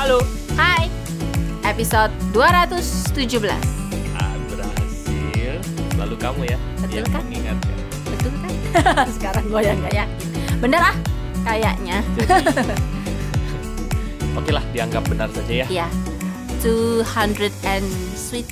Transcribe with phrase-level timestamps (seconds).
[0.00, 0.16] Halo.
[0.56, 0.88] Hai.
[1.60, 3.52] Episode 217.
[4.16, 5.60] Ah, berhasil.
[6.00, 6.56] Lalu kamu ya.
[6.80, 7.22] Betul yang kan?
[7.28, 7.76] mengingatkan.
[8.08, 8.52] Betul kan?
[9.20, 10.28] Sekarang gue yang gak yakin.
[10.56, 10.96] Bener ah?
[11.44, 12.00] Kayaknya.
[12.16, 12.32] Jadi,
[14.40, 15.66] Oke lah, dianggap benar saja ya.
[15.68, 15.86] Iya.
[16.64, 17.84] 200 and
[18.16, 18.48] sweet.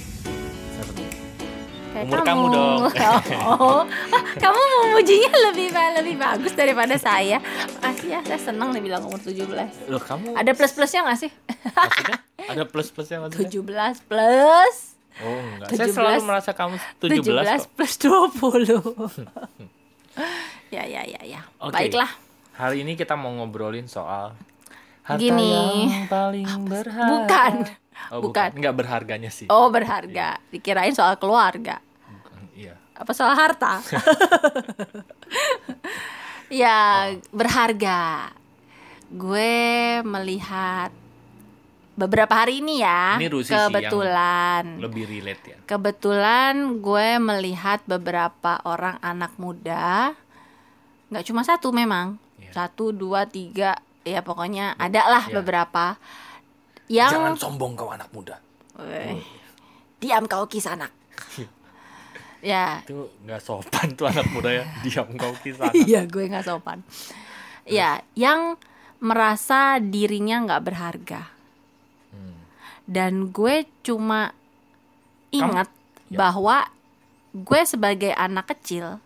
[1.98, 2.80] Kayak Umur kamu dong.
[3.50, 5.66] Oh, Ah, kamu memujinya lebih
[5.98, 7.42] lebih bagus daripada saya.
[7.74, 9.90] Makasih ya, saya senang nih bilang umur 17.
[9.90, 11.30] Loh, kamu Ada plus-plusnya gak sih?
[11.66, 12.18] maksudnya?
[12.54, 13.50] Ada plus-plusnya maksudnya?
[13.50, 14.76] 17 plus
[15.18, 15.68] Oh, enggak.
[15.68, 15.96] Saya 17.
[15.98, 17.66] selalu merasa kamu 17, 17 kok.
[17.74, 18.78] plus 20.
[20.76, 21.40] ya, ya, ya, ya.
[21.58, 21.74] Oke.
[21.74, 22.10] Baiklah.
[22.54, 24.38] Hari ini kita mau ngobrolin soal
[25.02, 25.90] harta Gini.
[25.90, 27.10] yang paling berharga.
[27.10, 27.52] Bukan.
[28.14, 28.30] Oh, Bukan.
[28.30, 28.50] bukan.
[28.54, 29.50] Enggak berharganya sih.
[29.50, 30.38] Oh, berharga.
[30.48, 31.82] Dikirain soal keluarga.
[32.98, 33.78] Apa soal harta?
[36.50, 38.34] ya, berharga.
[39.08, 40.90] Gue melihat
[41.94, 43.22] beberapa hari ini ya.
[43.22, 44.64] Ini Rusi sih yang kebetulan.
[44.82, 45.56] Lebih relate ya.
[45.62, 50.18] Kebetulan gue melihat beberapa orang anak muda,
[51.14, 52.66] nggak cuma satu memang, Iya.
[52.66, 55.34] satu, dua, tiga, ya pokoknya ada lah Iya.
[55.38, 55.94] beberapa
[56.88, 58.40] Jangan yang sombong kau anak muda.
[58.80, 59.20] Weh,
[60.00, 60.88] diam kau kisanak.
[62.40, 64.64] Ya, Itu nggak sopan tuh anak muda ya.
[64.84, 65.70] Diam kau kisah.
[65.72, 66.80] iya gue nggak sopan.
[67.62, 68.56] Ya, yang
[68.98, 71.22] merasa dirinya nggak berharga.
[72.10, 72.36] Hmm.
[72.84, 74.32] Dan gue cuma
[75.30, 75.68] ingat
[76.06, 76.16] Ya.
[76.18, 76.64] bahwa
[77.30, 78.96] gue sebagai anak kecil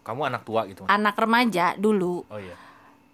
[0.00, 0.84] Kamu anak tua gitu.
[0.84, 2.52] anak remaja dulu Oh iya.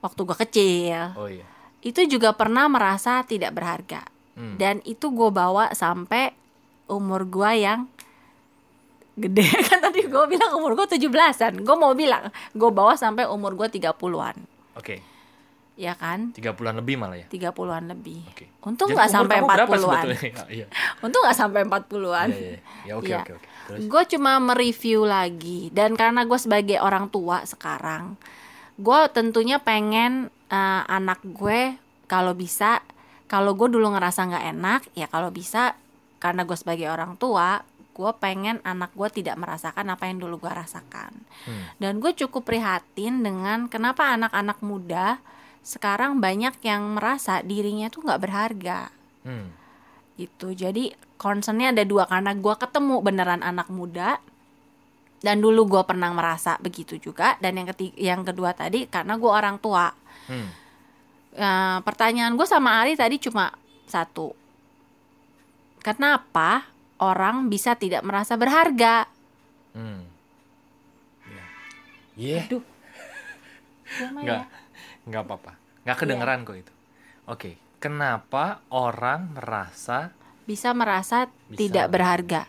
[0.00, 1.46] waktu gue kecil Oh iya.
[1.78, 4.02] itu juga pernah merasa tidak berharga
[4.34, 4.58] Hmm.
[4.58, 6.34] dan itu gue bawa sampai
[6.86, 7.86] umur gue yang
[9.16, 13.52] gede kan tadi gue bilang umur gue 17an gue mau bilang gue bawa sampai umur
[13.54, 14.36] gue 30-an
[14.76, 15.00] Oke.
[15.72, 17.26] ya kan Tiga bulan lebih malah ya.
[17.26, 18.48] 30-an lebih Oke.
[18.62, 20.44] untung Jadi nggak sampai kamu berapa 40-an sebetulnya?
[20.56, 20.66] Iya.
[21.00, 22.58] untung nggak sampai 40-an Iya, iya.
[22.84, 23.18] Ya oke Iya.
[23.18, 23.48] oke oke.
[23.82, 28.14] Gue cuma mereview lagi dan karena gue sebagai orang tua sekarang
[28.76, 31.74] gue tentunya pengen eh, anak gue
[32.06, 32.84] kalau bisa
[33.26, 35.74] kalau gue dulu ngerasa nggak enak ya kalau bisa
[36.16, 37.64] karena gue sebagai orang tua
[37.96, 41.16] gue pengen anak gue tidak merasakan apa yang dulu gue rasakan
[41.48, 41.64] Hmm.
[41.80, 45.16] dan gue cukup prihatin dengan kenapa anak-anak muda
[45.64, 48.92] sekarang banyak yang merasa dirinya tuh nggak berharga
[49.24, 49.48] Hmm.
[50.20, 54.20] gitu jadi concernnya ada dua karena gue ketemu beneran anak muda
[55.24, 59.32] dan dulu gue pernah merasa begitu juga dan yang ketiga yang kedua tadi karena gue
[59.32, 59.96] orang tua
[60.26, 60.50] Hmm.
[61.36, 63.52] Nah, pertanyaan gue sama Ari tadi cuma
[63.84, 64.32] satu
[65.80, 66.66] kenapa
[66.98, 69.06] orang bisa tidak merasa berharga
[69.70, 70.08] Hmm.
[71.22, 71.44] Iya.
[72.16, 72.40] Iya.
[72.46, 72.64] Aduh.
[74.16, 74.24] Enggak.
[74.24, 74.48] ya.
[75.04, 75.52] Enggak apa-apa.
[75.82, 76.72] Enggak kedengeran kok itu.
[77.26, 77.50] Oke.
[77.76, 80.10] Kenapa orang merasa
[80.42, 82.48] bisa merasa Bisa tidak berharga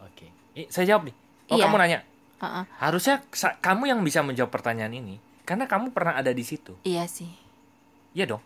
[0.00, 0.28] Oke.
[0.52, 1.16] Eh, saya jawab nih.
[1.46, 1.64] Oh, Iya.
[1.64, 2.00] kamu nanya.
[2.36, 2.64] Heeh.
[2.76, 6.76] Harusnya sa- kamu yang bisa menjawab pertanyaan ini karena kamu pernah ada di situ.
[6.82, 7.30] iya sih
[8.12, 8.42] Iya dong.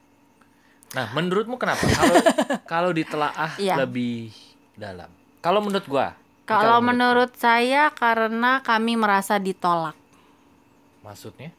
[0.91, 1.83] Nah, menurutmu kenapa?
[1.83, 2.15] Kalau
[2.73, 3.75] kalau ditelaah Iya.
[3.77, 4.31] lebih
[4.75, 5.11] dalam.
[5.41, 6.13] Kalau menurut gua,
[6.45, 9.97] kalau menurut menurut saya karena kami merasa ditolak
[11.01, 11.51] gua, maksudnya,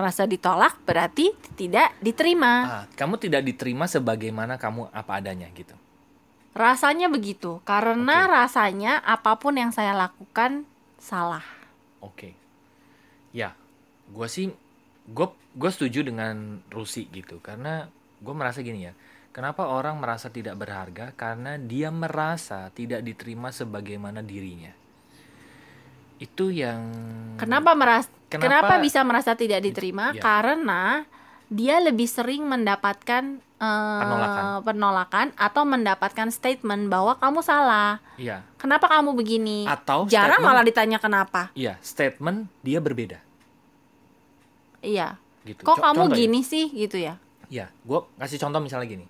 [0.00, 5.76] merasa ditolak berarti tidak diterima ah, kamu tidak diterima sebagaimana kamu apa adanya gitu.
[6.56, 8.32] Rasanya begitu, karena Oke.
[8.34, 10.66] rasanya apa pun yang saya lakukan
[10.98, 11.44] salah.
[12.02, 12.34] Oke.
[13.30, 13.54] Ya,
[14.10, 14.50] gua sih
[15.06, 17.90] gua gue setuju dengan Rusi gitu karena
[18.22, 18.94] gue merasa gini ya.
[19.30, 21.14] Kenapa orang merasa tidak berharga?
[21.14, 24.72] Karena dia merasa tidak diterima sebagaimana dirinya.
[26.18, 26.82] Itu yang
[27.38, 30.10] Kenapa meras Kenapa- kenapa, bisa merasa tidak diterima?
[30.10, 30.20] Ya.
[30.20, 31.06] Karena
[31.46, 34.42] dia lebih sering mendapatkan eh, Penolakan.
[34.62, 37.98] penolakan atau mendapatkan statement bahwa kamu salah.
[38.14, 38.46] Iya.
[38.54, 39.66] Kenapa kamu begini?
[39.66, 41.50] Atau Jarang malah ditanya kenapa.
[41.54, 43.18] Iya, statement dia berbeda
[44.78, 45.18] Iya.
[45.42, 45.62] gitu.
[45.62, 46.14] Kok Co- kamu ya.
[46.14, 47.18] gini sih gitu ya?
[47.48, 49.06] Ya, gue kasih contoh misalnya gini.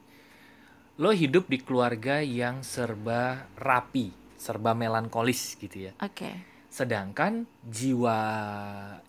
[0.99, 5.93] Lo hidup di keluarga yang serba rapi, serba melankolis gitu ya.
[6.03, 6.43] Oke.
[6.69, 8.19] Sedangkan jiwa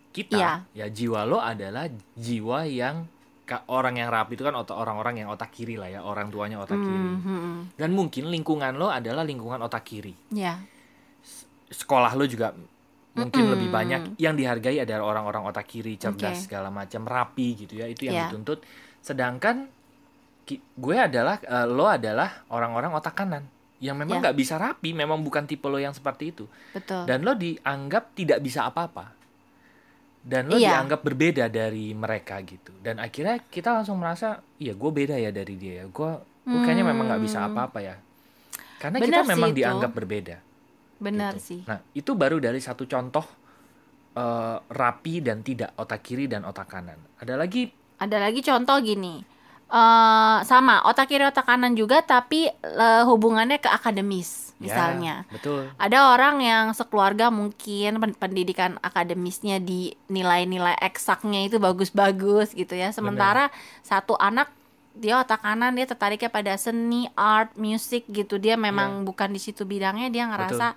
[0.10, 0.54] kita, Iya.
[0.74, 3.10] ya jiwa lo adalah jiwa yang
[3.66, 6.78] orang yang rapi itu kan otak orang-orang yang otak kiri lah ya, orang tuanya otak
[6.78, 6.94] kiri.
[6.94, 7.60] Hmm, hmm, hmm.
[7.82, 10.14] Dan mungkin lingkungan lo adalah lingkungan otak kiri.
[10.30, 10.62] Ya.
[11.70, 12.54] Sekolah lo juga
[13.18, 13.54] mungkin Mm-mm.
[13.58, 16.46] lebih banyak yang dihargai adalah orang-orang otak kiri, cerdas Oke.
[16.46, 17.90] segala macam, rapi gitu ya.
[17.90, 18.26] Itu yang Iya.
[18.30, 18.62] dituntut.
[19.02, 19.66] Sedangkan
[20.56, 23.44] gue adalah eh, lo adalah orang-orang otak kanan
[23.78, 24.22] yang memang Ya.
[24.25, 26.46] nggak bisa rapi, memang bukan tipe lo yang seperti itu.
[26.72, 27.06] Betul.
[27.06, 29.13] Dan lo dianggap tidak bisa apa-apa.
[30.19, 30.75] Dan lo Iya.
[30.75, 32.75] dianggap berbeda dari mereka gitu.
[32.78, 35.86] Dan akhirnya kita langsung merasa, iya gue beda ya dari dia ya.
[35.88, 36.12] Gue
[36.42, 37.54] gue kayaknya memang nggak bisa Hmm.
[37.54, 37.95] apa-apa ya
[38.75, 39.57] karena Benar kita memang itu.
[39.60, 40.38] dianggap berbeda
[40.98, 41.45] Benar gitu.
[41.45, 41.62] sih.
[41.62, 43.22] nah itu baru dari satu contoh
[44.12, 49.22] eh, rapi dan tidak otak kiri dan otak kanan ada lagi Ada lagi contoh gini.
[49.69, 55.16] Eh sama otak kiri otak kanan juga tapi eh, hubungannya ke akademis ya, misalnya.
[55.30, 62.74] betul Ada orang yang sekeluarga mungkin pen- pendidikan akademisnya di nilai-nilai eksaknya itu bagus-bagus gitu
[62.74, 62.89] ya.
[62.89, 64.50] Sementara satu anak
[64.98, 68.36] dia otak kanan dia tertariknya pada seni, art, musik gitu.
[68.36, 70.74] Dia memang bukan di situ bidangnya, dia ngerasa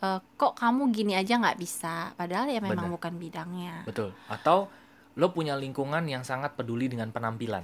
[0.00, 2.16] "Eh, kok kamu gini aja nggak bisa.
[2.16, 2.94] Padahal ya memang Benar.
[2.96, 3.84] bukan bidangnya.
[3.84, 4.66] betul atau
[5.14, 7.62] lo punya lingkungan yang sangat peduli dengan penampilan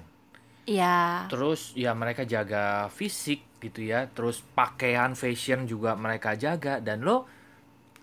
[0.65, 1.29] Iya.
[1.29, 7.29] terus ya mereka jaga fisik gitu ya terus pakaian fashion juga mereka jaga dan lo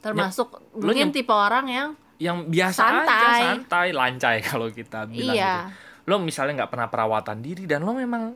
[0.02, 3.40] Termasuk lu mungkin nyem- tipe orang yang yang biasa aja Santai.
[3.42, 5.54] santai lancai kalau kita bilang iya.
[5.70, 8.34] gitu lo misalnya nggak pernah perawatan diri dan lo memang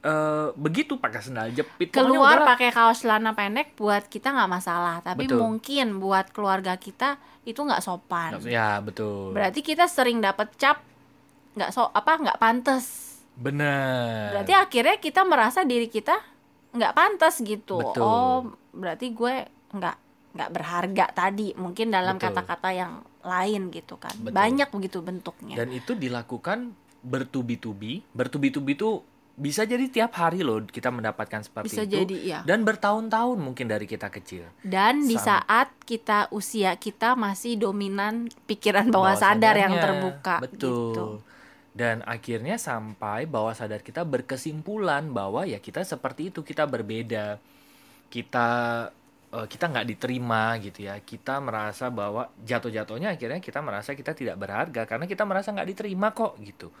[0.00, 2.56] eh, begitu pakai sendal jepit keluar udahlah.
[2.56, 5.44] pakai kaos celana pendek buat kita nggak masalah tapi Betul.
[5.44, 10.80] mungkin buat keluarga kita itu nggak sopan ya betul berarti kita sering dapet cap
[11.56, 13.05] nggak so apa nggak pantas
[13.36, 14.32] bener.
[14.32, 16.16] Berarti akhirnya kita merasa diri kita
[16.76, 17.80] nggak pantas gitu.
[17.80, 18.02] Betul.
[18.02, 19.34] oh berarti gue
[19.72, 19.96] nggak
[20.36, 24.12] nggak berharga tadi mungkin dalam kata-kata yang lain gitu kan.
[24.20, 24.36] Betul.
[24.36, 25.54] banyak begitu bentuknya.
[25.56, 28.04] Dan itu dilakukan bertubi-tubi.
[28.12, 29.00] Bertubi-tubi itu
[29.36, 31.92] bisa jadi tiap hari loh kita mendapatkan seperti bisa itu.
[31.92, 34.48] jadi ya dan bertahun-tahun mungkin dari kita kecil.
[34.64, 35.44] Dan di Sama.
[35.44, 40.56] saat kita usia kita masih dominan pikiran bawah sadar yang terbuka betul.
[40.56, 41.06] gitu.
[41.76, 47.36] Dan akhirnya sampai bawah sadar kita berkesimpulan bahwa ya kita seperti itu kita berbeda.
[48.08, 48.48] Kita
[49.36, 50.96] eh, kita nggak diterima gitu ya.
[51.04, 56.16] Kita merasa bahwa jatuh-jatuhnya akhirnya kita merasa kita tidak berharga karena kita merasa nggak diterima
[56.16, 56.72] kok gitu.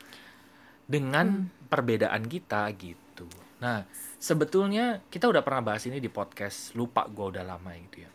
[0.88, 3.28] Dengan perbedaan kita gitu.
[3.60, 3.84] Nah
[4.16, 8.10] sebetulnya kita udah pernah bahas ini di podcast lupa gue udah lama gitu ya.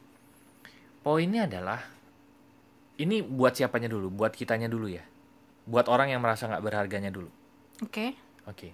[1.06, 1.78] Poinnya adalah
[2.98, 5.11] ini buat siapanya dulu buat kitanya dulu ya
[5.70, 7.30] buat orang yang merasa nggak berharganya dulu
[7.82, 8.14] Oke.
[8.46, 8.70] Oke.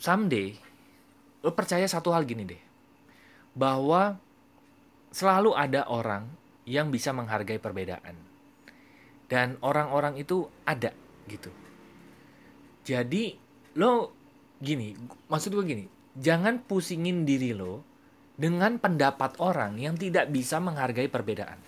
[0.00, 0.56] Someday,
[1.44, 2.62] lo percaya satu hal gini deh.
[3.52, 4.16] Bahwa
[5.12, 6.26] selalu ada orang
[6.64, 8.16] yang bisa menghargai perbedaan.
[9.28, 10.92] Dan orang-orang itu ada
[11.28, 11.52] gitu.
[12.82, 13.36] Jadi,
[13.78, 14.12] lo
[14.58, 14.96] gini,
[15.28, 15.84] maksud gue gini,
[16.16, 17.84] jangan pusingin diri lo
[18.36, 21.60] dengan pendapat orang yang tidak bisa menghargai perbedaan.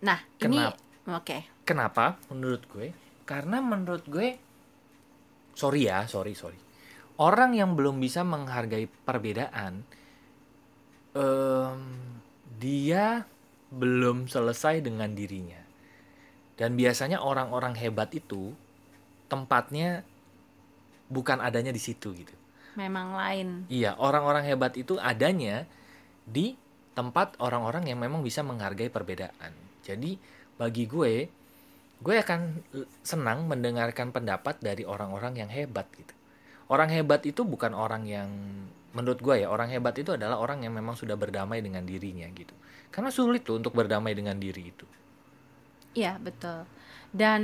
[0.00, 1.20] Nah, ini Kenapa?
[1.20, 1.38] oke.
[1.70, 2.18] Kenapa?
[2.34, 2.90] Menurut gue,
[3.22, 4.34] karena menurut gue,
[5.54, 6.58] sorry ya, sorry sorry,
[7.22, 9.86] orang yang belum bisa menghargai perbedaan,
[11.14, 11.80] em,
[12.58, 13.22] dia
[13.70, 15.62] belum selesai dengan dirinya.
[16.58, 18.50] Dan biasanya orang-orang hebat itu
[19.30, 20.02] tempatnya
[21.06, 22.34] bukan adanya di situ gitu.
[22.74, 23.48] Memang lain.
[23.70, 25.70] Iya, orang-orang hebat itu adanya
[26.26, 26.58] di
[26.98, 29.54] tempat orang-orang yang memang bisa menghargai perbedaan.
[29.86, 30.18] Jadi
[30.58, 31.39] bagi gue,
[32.00, 32.64] gue akan
[33.04, 36.14] senang mendengarkan pendapat dari orang-orang yang hebat gitu.
[36.70, 38.30] Orang hebat itu bukan orang yang
[38.96, 42.54] menurut gue ya, orang hebat itu adalah orang yang memang sudah berdamai dengan dirinya gitu.
[42.90, 44.86] Karena sulit tuh untuk berdamai dengan diri itu.
[45.94, 46.66] Iya, betul.
[47.10, 47.42] Dan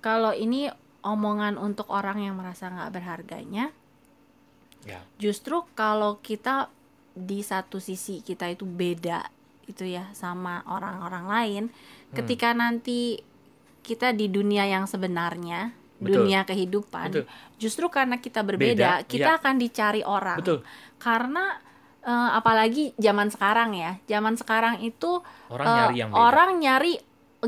[0.00, 0.68] kalau ini
[1.04, 3.72] omongan untuk orang yang merasa nggak berharganya,
[4.84, 6.68] Ya, justru kalau kita
[7.16, 9.32] di satu sisi kita itu beda
[9.64, 11.64] itu ya sama orang-orang lain,
[12.14, 12.18] Hmm.
[12.22, 13.18] ketika nanti
[13.82, 16.24] kita di dunia yang sebenarnya, Betul.
[16.24, 17.24] dunia kehidupan, Betul.
[17.58, 19.38] justru karena kita berbeda, Beda, kita iya.
[19.42, 20.38] akan dicari orang.
[20.40, 20.62] betul.
[20.96, 21.58] Karena
[22.00, 25.20] eh, apalagi zaman sekarang ya, zaman sekarang itu
[25.52, 26.20] Orang eh, nyari yang beda.
[26.22, 26.92] orang nyari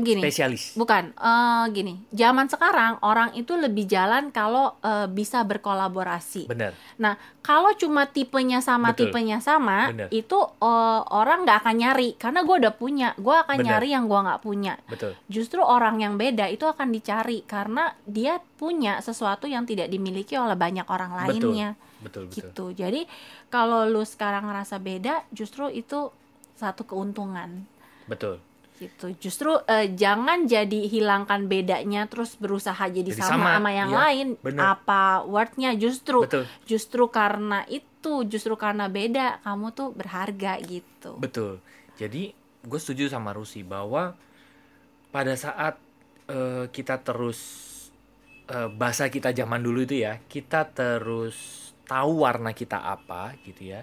[0.01, 0.21] gini.
[0.23, 0.73] Spesialis.
[0.73, 1.93] Bukan, eh, gini.
[2.13, 6.47] Zaman sekarang orang itu lebih jalan kalau eh, bisa berkolaborasi.
[6.49, 6.73] Bener.
[7.01, 9.09] Nah, kalau cuma tipenya sama Betul.
[9.11, 10.07] tipenya sama, Bener.
[10.11, 13.67] itu eh, orang nggak akan nyari karena gue udah punya, gue akan Bener.
[13.67, 14.73] nyari yang gue nggak punya.
[14.89, 15.11] Betul.
[15.31, 20.57] Justru orang yang beda itu akan dicari karena dia punya sesuatu yang tidak dimiliki oleh
[20.57, 21.21] banyak orang Betul.
[21.23, 21.69] lainnya,
[22.01, 22.35] Betul, betul.
[22.35, 22.65] gitu.
[22.73, 23.01] Jadi
[23.47, 26.09] kalau lu sekarang ngerasa beda, justru itu
[26.57, 27.69] satu keuntungan
[28.09, 28.39] Betul.
[28.77, 33.91] Gitu justru eh, jangan jadi hilangkan bedanya terus berusaha jadi, Jadi sama sama, sama yang
[33.91, 34.61] iya, lain bener.
[34.77, 36.45] apa wordnya justru Betul.
[36.69, 41.59] justru karena itu justru karena beda kamu tuh berharga gitu Betul.
[41.97, 42.29] Jadi
[42.61, 44.13] gue setuju sama Rusi bahwa
[45.09, 45.81] pada saat
[46.29, 47.39] eh, kita terus
[48.47, 53.81] eh, bahasa kita zaman dulu itu ya, kita terus tahu warna kita apa gitu ya.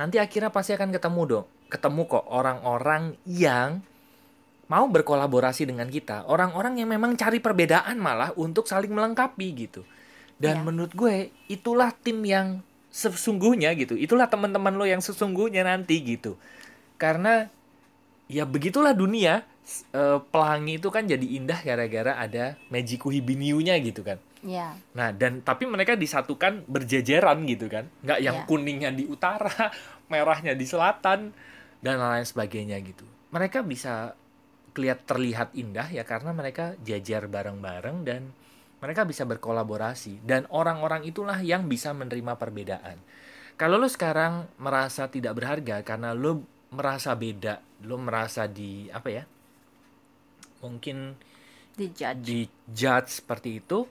[0.00, 3.84] Nanti akhirnya pasti akan ketemu dong, ketemu kok orang-orang yang
[4.70, 9.82] mau berkolaborasi dengan kita, orang-orang yang memang cari perbedaan malah untuk saling melengkapi gitu.
[10.40, 10.64] dan Iya.
[10.64, 16.40] menurut gue itulah tim yang sesungguhnya gitu itulah teman-teman lo yang sesungguhnya nanti gitu
[16.96, 17.52] karena
[18.24, 19.44] ya begitulah dunia
[19.92, 25.44] eh, pelangi itu kan jadi indah gara-gara ada Magiku Hibiniu-nya gitu kan ya Nah, dan
[25.44, 27.84] tapi mereka disatukan berjejeran gitu kan.
[28.00, 28.46] Nggak yang Iya.
[28.48, 29.52] kuningnya di utara,
[30.10, 31.36] merahnya di selatan
[31.78, 33.04] dan lain sebagainya gitu.
[33.28, 34.16] Mereka bisa
[34.80, 38.32] kelihat terlihat indah ya karena mereka jajar bareng-bareng dan
[38.80, 42.96] mereka bisa berkolaborasi dan orang-orang itulah yang bisa menerima perbedaan.
[43.60, 46.40] Kalau lo sekarang merasa tidak berharga karena lo
[46.72, 49.24] merasa beda, lo merasa di apa ya?
[50.64, 51.12] Mungkin
[51.76, 52.40] dijudge di
[52.72, 53.84] judge seperti itu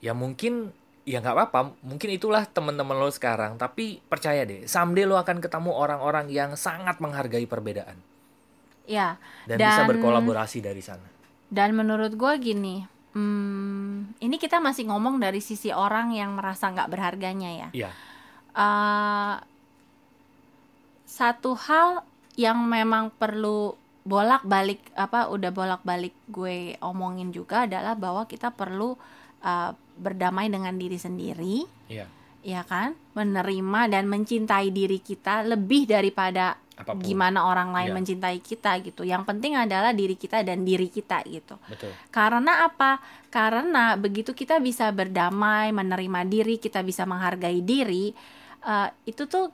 [0.00, 0.72] ya mungkin
[1.04, 5.72] ya nggak apa-apa mungkin itulah teman-teman lo sekarang tapi percaya deh someday lo akan ketemu
[5.72, 8.00] orang-orang yang sangat menghargai perbedaan
[8.90, 9.14] ya
[9.46, 11.06] dan, bisa Dan- berkolaborasi dari sana.
[11.50, 12.82] Dan menurut gue gini,
[13.14, 17.68] hmm, ini kita masih ngomong dari sisi orang yang merasa nggak berharganya ya.
[17.70, 17.90] Iya.
[18.54, 19.34] Eh,
[21.06, 22.02] satu hal
[22.38, 23.74] yang memang perlu
[24.06, 28.94] bolak-balik apa udah bolak-balik gue omongin juga adalah bahwa kita perlu
[29.42, 29.70] eh,
[30.00, 32.06] berdamai dengan diri sendiri, iya.
[32.40, 32.96] Ya kan?
[33.12, 37.96] Menerima dan mencintai diri kita lebih daripada apa pun gimana orang lain Iya.
[37.96, 39.04] mencintai kita gitu.
[39.04, 41.60] Yang penting adalah diri kita dan diri kita gitu.
[41.68, 42.98] betul Karena apa?
[43.28, 48.10] Karena begitu kita bisa berdamai, menerima diri, kita bisa menghargai diri,
[48.64, 49.52] eh, itu tuh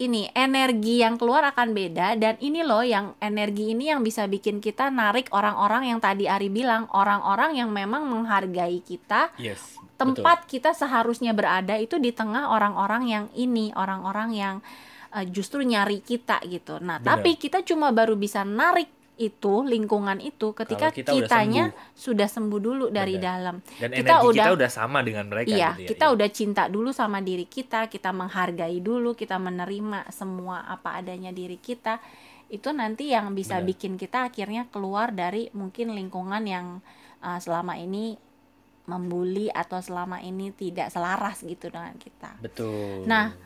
[0.00, 4.56] ini energi yang keluar akan beda dan ini loh yang energi ini yang bisa bikin
[4.64, 10.72] kita narik orang-orang yang tadi Ari bilang, orang-orang yang memang menghargai kita, yes tempat kita
[10.72, 14.56] seharusnya berada itu di tengah orang-orang yang ini, orang-orang yang
[15.10, 16.78] eh, justru nyari kita gitu.
[16.78, 17.18] Nah, Benar.
[17.18, 22.24] tapi kita cuma baru bisa narik itu lingkungan itu ketika Kalau kita udah kitanya sudah
[22.24, 23.28] sembuh dulu dari Benar.
[23.28, 23.56] dalam.
[23.76, 26.14] dan kita energi kita udah- udah sama dengan mereka iya, gitu ya kita Iya.
[26.16, 31.60] udah cinta dulu sama diri kita, kita menghargai dulu, kita menerima semua apa adanya diri
[31.60, 32.00] kita.
[32.48, 33.68] Itu nanti yang bisa Benar.
[33.68, 36.80] bikin kita akhirnya keluar dari mungkin lingkungan yang
[37.20, 38.16] uh, selama ini
[38.86, 42.40] membuli atau selama ini tidak selaras gitu dengan kita.
[42.40, 43.36] betul Nah,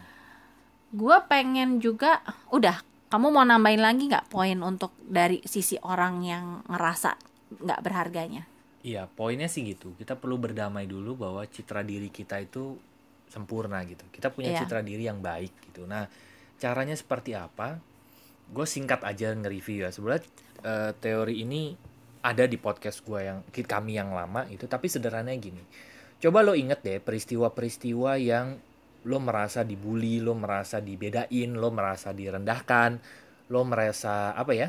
[0.94, 2.22] Gue pengen juga,
[2.54, 2.78] udah,
[3.10, 7.18] kamu mau nambahin lagi nggak poin untuk dari sisi orang yang ngerasa
[7.58, 8.46] nggak berharganya?
[8.86, 9.98] Iya, poinnya sih gitu.
[9.98, 12.78] Kita perlu berdamai dulu bahwa citra diri kita itu
[13.26, 14.06] sempurna gitu.
[14.14, 14.62] Kita punya Iya.
[14.62, 15.82] citra diri yang baik gitu.
[15.88, 16.06] Nah,
[16.62, 17.82] caranya seperti apa?
[18.54, 19.90] Gue singkat aja nge-review ya.
[19.90, 20.22] Sebenarnya
[20.64, 21.74] eh, teori ini
[22.24, 25.60] ada di podcast gue yang kami yang lama itu, tapi sederhananya gini.
[26.22, 28.56] Coba lo inget deh peristiwa-peristiwa yang
[29.04, 32.90] lo merasa dibully, lo merasa dibedain, lo merasa direndahkan,
[33.52, 34.68] lo merasa apa ya?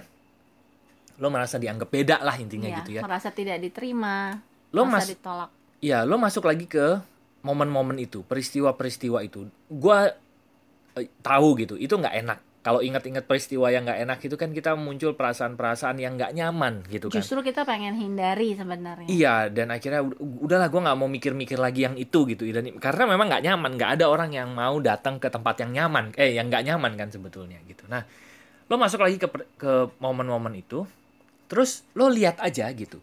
[1.16, 3.02] Lo merasa dianggap beda lah intinya Iya, gitu ya.
[3.02, 4.44] merasa tidak diterima,
[4.76, 5.50] Lo merasa mas ditolak.
[5.80, 7.00] Ya, lo masuk lagi ke
[7.46, 9.48] momen-momen itu, peristiwa-peristiwa itu.
[9.72, 10.12] Gua
[10.98, 12.40] eh, tahu gitu, itu nggak enak.
[12.66, 17.14] Kalau ingat-ingat peristiwa yang nggak enak itu kan kita muncul perasaan-perasaan yang nggak nyaman gitu
[17.14, 17.22] kan.
[17.22, 19.06] Justru kita pengen hindari sebenarnya.
[19.06, 22.42] Iya, dan akhirnya ud- udahlah gue nggak mau mikir-mikir lagi yang itu gitu.
[22.50, 26.18] Dan karena memang nggak nyaman, nggak ada orang yang mau datang ke tempat yang nyaman,
[26.18, 27.86] eh yang nggak nyaman kan sebetulnya gitu.
[27.86, 28.02] Nah,
[28.66, 29.30] lo masuk lagi ke
[29.62, 30.90] ke momen-momen itu,
[31.46, 32.98] terus lo lihat aja gitu.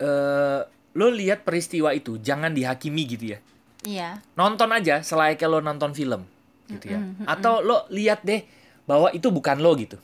[0.00, 0.60] Eh,
[0.96, 3.44] lo lihat peristiwa itu, jangan dihakimi gitu ya.
[3.84, 4.24] Iya.
[4.40, 6.37] Nonton aja selayaknya lo nonton film
[6.70, 6.98] gitu ya.
[6.98, 7.28] Mm-mm, mm-mm.
[7.28, 8.44] Atau lo lihat deh
[8.84, 9.96] bahwa itu bukan lo gitu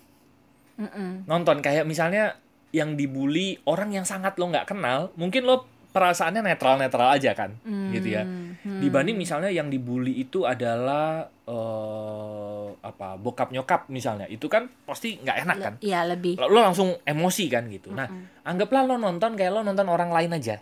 [0.75, 1.25] Mm-mm.
[1.25, 2.35] nonton kayak misalnya
[2.69, 7.55] yang dibully orang yang sangat lo nggak kenal mungkin lo perasaannya netral netral aja kan
[7.89, 8.27] gitu ya
[8.65, 8.81] Hmm.
[8.81, 15.37] dibanding misalnya yang dibully itu adalah eh apa bokap nyokap misalnya itu kan pasti nggak
[15.39, 16.35] enak kan Le- Iya lebih.
[16.35, 18.09] lo, lo langsung emosi kan gitu nah
[18.43, 20.59] anggaplah lo nonton kayak lo nonton orang lain aja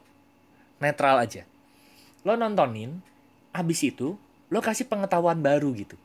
[0.78, 1.46] netral aja
[2.20, 2.98] lo nontonin
[3.52, 4.18] abis itu
[4.52, 5.96] lo kasih pengetahuan baru gitu.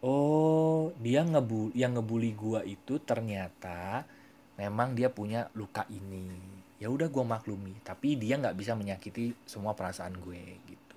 [0.00, 4.08] Oh dia ngebu yang ngebully gua itu ternyata
[4.56, 6.56] memang dia punya luka ini.
[6.80, 10.96] Ya udah gua maklumi tapi dia nggak bisa menyakiti semua perasaan gue gitu.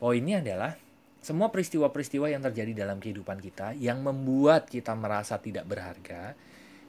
[0.00, 0.72] Poinnya adalah
[1.20, 6.32] semua peristiwa-peristiwa yang terjadi dalam kehidupan kita yang membuat kita merasa tidak berharga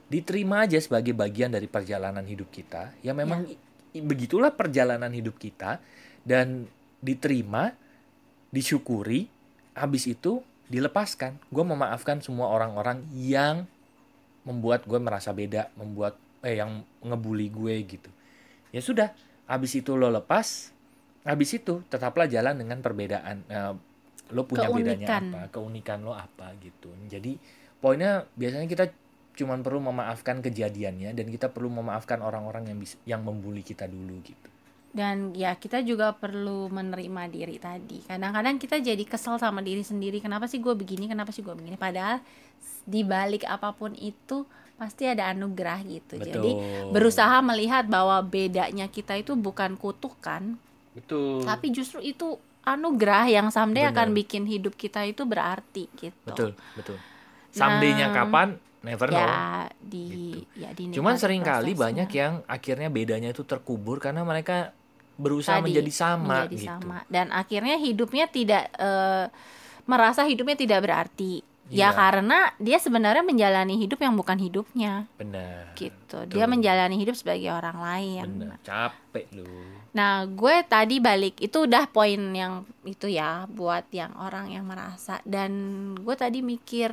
[0.08, 2.96] diterima aja sebagai bagian dari perjalanan hidup kita.
[3.04, 3.44] Ya memang
[3.92, 5.80] i- begitulah perjalanan hidup kita
[6.24, 6.64] dan
[7.04, 7.76] diterima
[8.52, 9.26] disyukuri
[9.72, 11.40] habis itu dilepaskan.
[11.48, 13.64] Gue memaafkan semua orang-orang yang
[14.44, 18.10] membuat gue merasa beda membuat eh yang ngebully gue gitu.
[18.70, 19.10] Ya sudah
[19.48, 20.70] habis itu lo lepas
[21.22, 23.74] habis itu tetaplah jalan dengan perbedaan Eh,
[24.32, 25.24] lo punya bedanya Keunikan.
[25.28, 26.92] apa keunikan lo apa gitu.
[27.08, 27.36] Jadi
[27.78, 28.84] poinnya biasanya kita
[29.32, 34.20] cuman perlu memaafkan kejadiannya dan kita perlu memaafkan orang-orang yang bis- yang membuli kita dulu
[34.20, 34.51] gitu
[34.92, 38.04] dan ya kita juga perlu menerima diri tadi.
[38.04, 40.20] Kadang-kadang kita jadi kesel sama diri sendiri.
[40.20, 41.08] Kenapa sih gue begini?
[41.08, 41.80] Kenapa sih gue begini?
[41.80, 42.20] Padahal
[42.84, 44.44] di balik apa pun itu
[44.76, 46.20] pasti ada anugerah gitu.
[46.20, 46.92] Jadi Betul.
[46.92, 50.60] berusaha melihat bahwa bedanya kita itu bukan kutukan
[50.92, 51.40] betul.
[51.40, 53.96] Tapi justru itu anugerah yang someday Bener.
[53.96, 56.26] akan bikin hidup kita itu berarti gitu.
[56.28, 57.00] Betul betul.
[57.48, 58.48] Someday-nya Nah, kapan?
[58.82, 59.22] Never know.
[59.22, 64.74] ya di ya di Cuman sering kali banyak yang akhirnya bedanya itu terkubur karena mereka
[65.14, 66.68] berusaha Tadi, menjadi sama menjadi gitu.
[66.68, 69.26] sama dan akhirnya hidupnya tidak eh,
[69.84, 71.88] merasa hidupnya tidak berarti ya Iya.
[71.94, 75.72] karena dia sebenarnya menjalani hidup yang bukan hidupnya Benar.
[75.72, 78.58] gitu dia menjalani hidup sebagai orang lain Benar.
[78.60, 79.46] Capek lu.
[79.92, 85.22] nah gue tadi balik itu udah poin yang itu ya buat yang orang yang merasa
[85.24, 85.52] dan
[85.96, 86.92] gue tadi mikir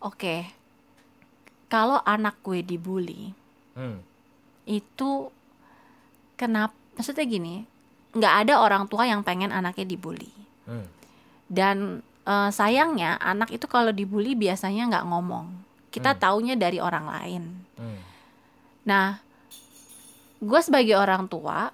[0.00, 0.36] oke
[1.66, 3.32] kalau anak gue dibully
[3.74, 3.98] Hmm.
[4.64, 5.34] itu
[6.34, 7.66] kenapa maksudnya gini
[8.14, 10.30] nggak ada orang tua yang pengen anaknya dibully
[10.64, 10.88] Hmm.
[11.46, 11.76] dan
[12.24, 15.52] eh, sayangnya anak itu kalau dibully biasanya nggak ngomong
[15.90, 16.20] kita Hmm.
[16.20, 17.42] taunya dari orang lain
[17.76, 18.00] Hmm.
[18.82, 19.20] nah
[20.38, 21.68] gue sebagai orang tua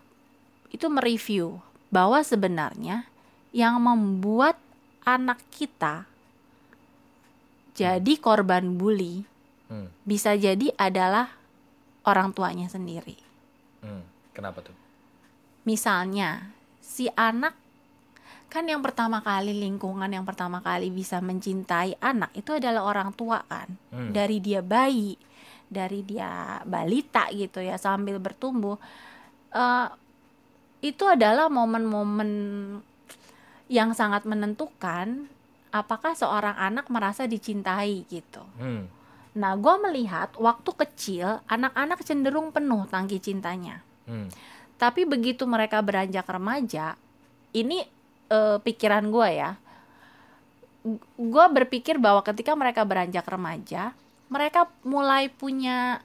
[0.70, 1.58] itu mereview
[1.90, 3.06] bahwa sebenarnya
[3.50, 4.54] yang membuat
[5.02, 6.06] anak kita
[7.72, 9.22] jadi korban bully
[9.66, 9.86] Hmm.
[10.02, 11.30] bisa jadi adalah
[12.02, 13.14] orang tuanya sendiri
[13.80, 14.02] Hmm.
[14.30, 14.76] Kenapa tuh?
[15.64, 17.56] Misalnya, si anak
[18.50, 23.46] kan yang pertama kali lingkungan yang pertama kali bisa mencintai anak itu adalah orang tua
[23.46, 23.70] kan.
[23.94, 24.10] Hmm.
[24.10, 25.14] Dari dia bayi,
[25.70, 28.74] dari dia balita gitu ya sambil bertumbuh.
[29.50, 29.88] eh,
[30.80, 32.30] itu adalah momen-momen
[33.70, 35.28] yang sangat menentukan
[35.70, 38.42] apakah seorang anak merasa dicintai gitu.
[38.58, 38.90] Hmm.
[39.38, 43.78] Nah, gue melihat waktu kecil anak-anak cenderung penuh tangki cintanya.
[44.10, 44.26] Hmm.
[44.80, 46.96] Tapi begitu mereka beranjak remaja,
[47.52, 47.84] ini
[48.32, 49.60] eh, pikiran gue ya.
[51.20, 53.92] Gue berpikir bahwa ketika mereka beranjak remaja,
[54.32, 56.00] mereka mulai punya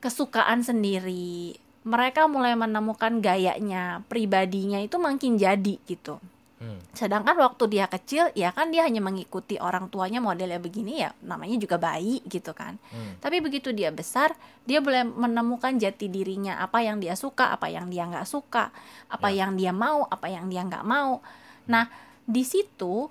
[0.00, 1.60] kesukaan sendiri.
[1.84, 6.16] Mereka mulai menemukan gayanya, pribadinya itu makin jadi gitu.
[6.58, 6.82] Hmm.
[6.90, 11.54] Sedangkan waktu dia kecil, ya kan dia hanya mengikuti orang tuanya modelnya begini ya, namanya
[11.54, 12.74] juga bayi gitu kan.
[12.90, 13.14] Hmm.
[13.22, 14.34] Tapi begitu dia besar,
[14.66, 18.74] dia boleh menemukan jati dirinya, apa yang dia suka, apa yang dia nggak suka,
[19.06, 19.46] apa Ya.
[19.46, 21.22] yang dia mau, apa yang dia nggak mau.
[21.70, 21.86] Nah,
[22.26, 23.06] di situ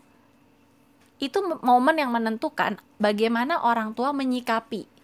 [1.17, 4.96] itu momen yang menentukan bagaimana orang tua menyikapi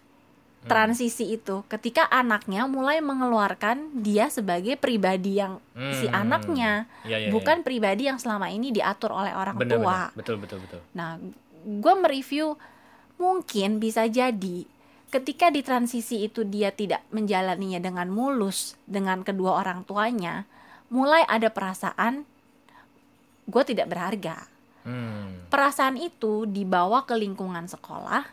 [0.64, 0.72] Hmm.
[0.72, 5.60] transisi itu ketika anaknya mulai mengeluarkan dia sebagai pribadi yang
[5.92, 6.24] si Hmm.
[6.24, 7.30] anaknya, Ya, ya, ya.
[7.30, 9.98] bukan pribadi yang selama ini diatur oleh orang benar, tua.
[10.08, 10.16] benar.
[10.16, 10.80] Betul, betul, betul.
[10.96, 11.20] Nah,
[11.64, 12.56] gue mereview
[13.20, 14.64] mungkin bisa jadi
[15.12, 20.48] ketika di transisi itu dia tidak menjalaninya dengan mulus dengan kedua orang tuanya,
[20.88, 22.24] mulai ada perasaan
[23.44, 24.48] gue tidak berharga.
[24.82, 25.44] Hmm.
[25.52, 28.24] Perasaan itu dibawa ke lingkungan sekolah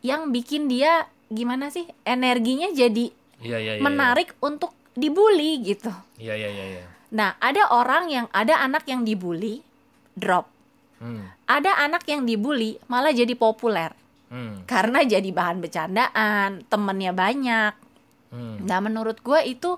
[0.00, 3.82] yang bikin dia gimana sih energinya jadi Iya, iya, iya.
[3.82, 5.88] menarik untuk dibully gitu.
[6.20, 6.84] Iya, iya, iya, iya.
[7.16, 9.64] Nah, ada orang yang ada anak yang dibully
[10.12, 10.44] drop.
[11.00, 11.24] Hmm.
[11.48, 13.96] Ada anak yang dibully malah jadi populer.
[14.30, 14.62] Hmm.
[14.62, 17.74] karena jadi bahan bercandaan, temennya banyak.
[18.30, 18.62] Hmm.
[18.62, 19.74] Nah, menurut gue itu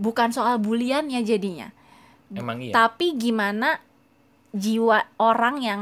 [0.00, 1.68] bukan soal bulian ya jadinya,
[2.32, 2.72] Emang iya.
[2.72, 3.76] tapi gimana
[4.56, 5.80] jiwa orang yang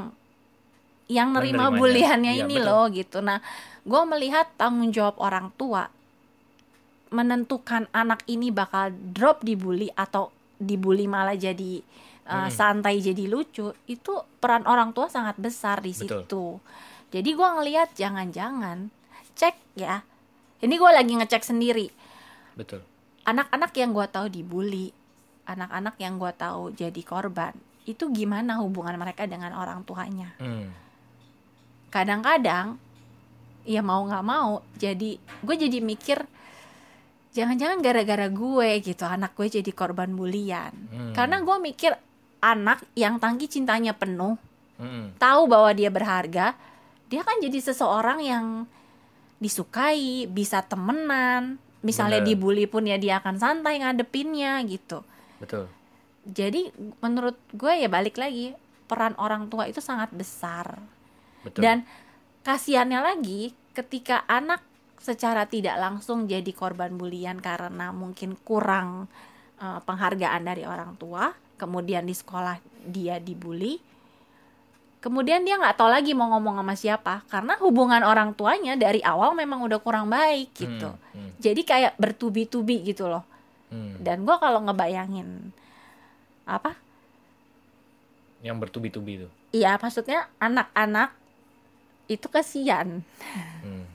[1.11, 2.67] yang nerima buliannya Iya, ini betul.
[2.71, 3.19] loh gitu.
[3.19, 3.43] Nah,
[3.83, 5.91] gue melihat tanggung jawab orang tua
[7.11, 11.83] menentukan anak ini bakal drop dibully atau dibully malah jadi
[12.31, 12.55] uh, Mm-mm.
[12.55, 16.07] santai jadi lucu itu peran orang tua sangat besar di Betul.
[16.23, 16.45] situ.
[17.11, 18.95] Jadi gue ngelihat jangan-jangan
[19.35, 20.07] cek ya.
[20.63, 21.91] Ini gue lagi ngecek sendiri
[22.55, 22.87] Betul.
[23.27, 24.95] anak-anak yang gue tahu dibully,
[25.51, 27.57] anak-anak yang gue tahu jadi korban
[27.89, 30.31] itu gimana hubungan mereka dengan orang tuanya.
[30.39, 30.71] Hmm.
[31.91, 32.79] Kadang-kadang
[33.67, 36.25] ya mau nggak mau jadi gue jadi mikir
[37.37, 40.73] jangan-jangan gara-gara gue gitu anak gue jadi korban bulian.
[40.91, 41.13] Hmm.
[41.13, 41.93] Karena gue mikir
[42.41, 44.41] anak yang tangki cintanya penuh
[44.81, 45.13] Hmm.
[45.21, 46.57] tahu bahwa dia berharga,
[47.13, 48.65] dia kan jadi seseorang yang
[49.37, 51.61] disukai, bisa temenan.
[51.85, 52.29] Misalnya Bener.
[52.33, 55.05] dibully pun ya dia akan santai ngadepinnya gitu.
[55.37, 55.69] Betul.
[56.25, 56.73] Jadi
[57.05, 58.57] menurut gue ya balik lagi
[58.89, 60.81] peran orang tua itu sangat besar.
[61.47, 61.61] Betul.
[61.65, 61.89] Dan
[62.45, 64.65] kasihannya lagi ketika anak
[65.01, 69.09] secara tidak langsung jadi korban bulian karena mungkin kurang
[69.61, 73.81] eh, penghargaan dari orang tua, kemudian di sekolah dia dibully,
[75.01, 79.33] kemudian dia nggak tahu lagi mau ngomong sama siapa karena hubungan orang tuanya dari awal
[79.33, 80.93] memang udah kurang baik gitu.
[80.93, 81.17] Hmm.
[81.17, 81.33] Hmm.
[81.41, 83.25] Jadi kayak bertubi-tubi gitu loh.
[83.71, 84.03] Hmm.
[84.03, 85.55] dan gue kalau ngebayangin
[86.43, 86.75] apa
[88.43, 89.29] Yang bertubi-tubi itu.
[89.55, 91.15] Iya maksudnya anak-anak
[92.11, 93.07] itu kasihan
[93.63, 93.87] Hmm.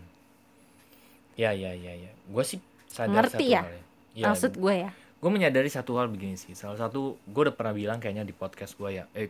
[1.36, 2.12] Ya ya ya ya.
[2.32, 3.62] Gue sih sadar Ngerti satu ya?
[3.67, 3.84] hal ya.
[4.15, 6.54] Ya, maksud gue ya gue menyadari satu hal begini sih.
[6.56, 9.10] Salah satu gue udah pernah bilang kayaknya di podcast gue ya.
[9.12, 9.28] Eh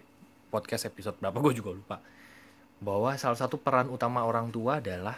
[0.53, 1.97] podcast episode berapa gue juga lupa.
[2.83, 5.17] Bahwa salah satu peran utama orang tua adalah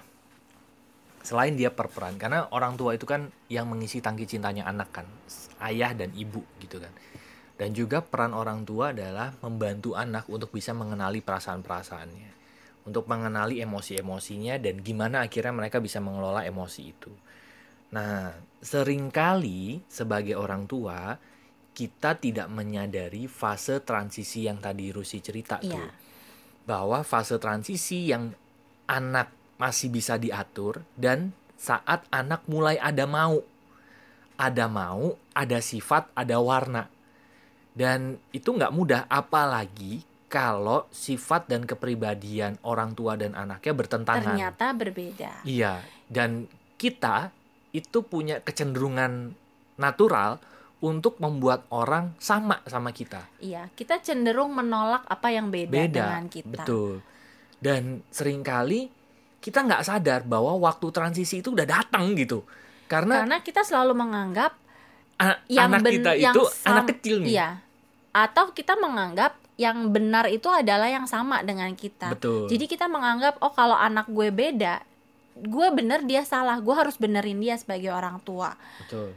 [1.28, 5.04] selain dia berperan karena orang tua itu kan yang mengisi tangki cintanya anak kan
[5.68, 6.94] ayah dan ibu gitu kan
[7.60, 12.37] dan juga peran orang tua adalah membantu anak untuk bisa mengenali perasaan-perasaannya
[12.88, 17.12] untuk mengenali emosi-emosinya dan gimana akhirnya mereka bisa mengelola emosi itu.
[17.92, 18.32] Nah
[18.64, 21.20] sering kali sebagai orang tua
[21.76, 25.76] kita tidak menyadari fase transisi yang tadi Rusi cerita Iya.
[25.76, 25.88] tuh.
[26.64, 28.32] Bahwa fase transisi yang
[28.88, 33.44] anak masih bisa diatur dan saat anak mulai ada mau.
[34.40, 36.88] Ada mau ada sifat ada warna.
[37.78, 44.36] Dan itu nggak mudah apalagi kalau sifat dan kepribadian orang tua dan anaknya bertentangan.
[44.36, 45.32] Ternyata berbeda.
[45.48, 45.80] Iya
[46.12, 47.32] dan kita
[47.72, 49.36] itu punya kecenderungan
[49.80, 50.40] natural
[50.78, 53.24] untuk membuat orang sama sama kita.
[53.40, 56.48] Iya kita cenderung menolak apa yang beda, beda dengan kita.
[56.52, 56.92] betul.
[57.58, 58.92] Dan sering kali
[59.40, 62.44] kita nggak sadar bahwa waktu transisi itu udah datang gitu.
[62.92, 64.60] Karena karena kita selalu menganggap
[65.18, 67.32] a- yang anak kita yang itu sam- anak kecil nih.
[67.32, 67.50] Iya.
[68.12, 72.14] Atau kita menganggap yang benar itu adalah yang sama dengan kita.
[72.14, 72.46] Betul.
[72.46, 74.86] Jadi kita menganggap oh kalau anak gue beda
[75.38, 76.58] gue bener dia salah.
[76.62, 78.58] Gue harus benerin dia sebagai orang tua.
[78.82, 79.14] Betul.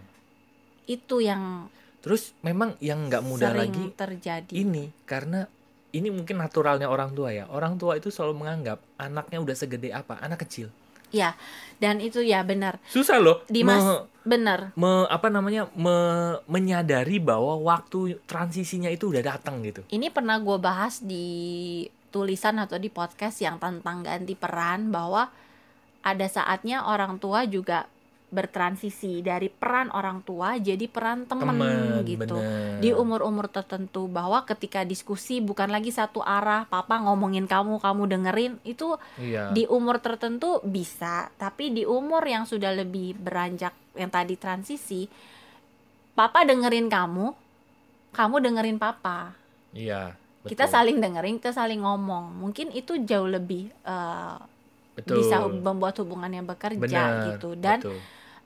[0.85, 4.49] Itu yang terus memang yang nggak mudah lagi terjadi.
[4.57, 5.45] ini karena
[5.93, 7.45] ini mungkin naturalnya orang tua ya.
[7.53, 10.17] Orang tua itu selalu menganggap anaknya udah segede apa?
[10.21, 10.73] Anak kecil
[11.11, 11.35] ya
[11.81, 12.79] dan itu ya benar.
[12.89, 13.87] Susah loh di me- mas
[14.21, 19.81] bener me- apa namanya me- menyadari bahwa waktu transisinya itu udah datang gitu.
[19.89, 25.31] Ini pernah gue bahas di tulisan atau di podcast yang tentang ganti peran bahwa
[26.01, 27.87] ada saatnya orang tua juga
[28.31, 32.79] bertransisi dari peran orang tua jadi peran temen, temen gitu bener.
[32.79, 38.53] di umur-umur tertentu bahwa ketika diskusi bukan lagi satu arah papa ngomongin kamu kamu dengerin
[38.63, 39.51] itu iya.
[39.51, 45.11] di umur tertentu bisa tapi di umur yang sudah lebih beranjak yang tadi transisi
[46.15, 47.35] papa dengerin kamu
[48.15, 49.35] kamu dengerin papa
[49.75, 50.15] iya
[50.47, 50.75] kita betul.
[50.79, 54.39] saling dengerin kita saling ngomong mungkin itu jauh lebih eh,
[55.01, 55.17] Betul.
[55.23, 57.99] bisa membuat hubungan yang bekerja Bener, gitu dan betul.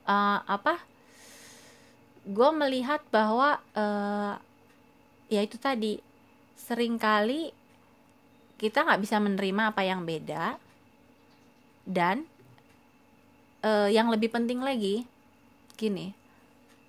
[0.05, 0.79] Eh, apa
[2.25, 4.33] gue melihat bahwa eh,
[5.29, 6.01] ya itu tadi
[6.57, 7.53] sering kali
[8.57, 10.57] kita nggak bisa menerima apa yang beda
[11.85, 12.25] dan
[13.61, 15.05] eh, yang lebih penting lagi
[15.77, 16.15] gini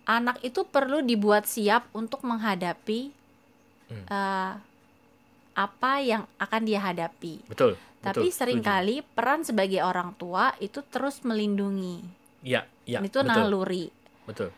[0.07, 3.13] anak itu perlu dibuat siap untuk menghadapi
[3.87, 4.03] Hmm.
[4.03, 4.53] eh,
[5.55, 10.79] apa yang akan dia hadapi betul tapi betul, sering kali peran sebagai orang tua itu
[10.87, 12.07] terus melindungi.
[12.47, 13.91] Iya iya itu betul naluri
[14.25, 14.51] betul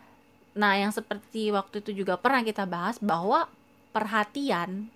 [0.52, 3.46] Nah, yang seperti waktu itu juga pernah kita bahas bahwa
[3.92, 4.90] perhatian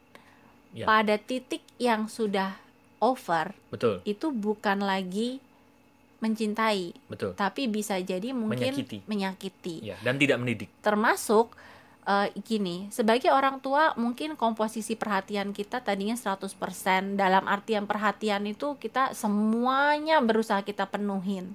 [0.72, 0.88] Ya.
[0.88, 2.57] pada titik yang sudah
[2.96, 5.37] over betul itu bukan lagi
[6.18, 8.98] mencintai, betul tapi bisa jadi mungkin Menyakiti.
[9.05, 9.76] menyakiti.
[9.85, 11.52] Iya, dan tidak mendidik Termasuk
[12.02, 16.57] eh, gini, sebagai orang tua mungkin komposisi perhatian kita tadinya 100%
[17.14, 21.52] dalam artian perhatian itu kita semuanya berusaha kita penuhin.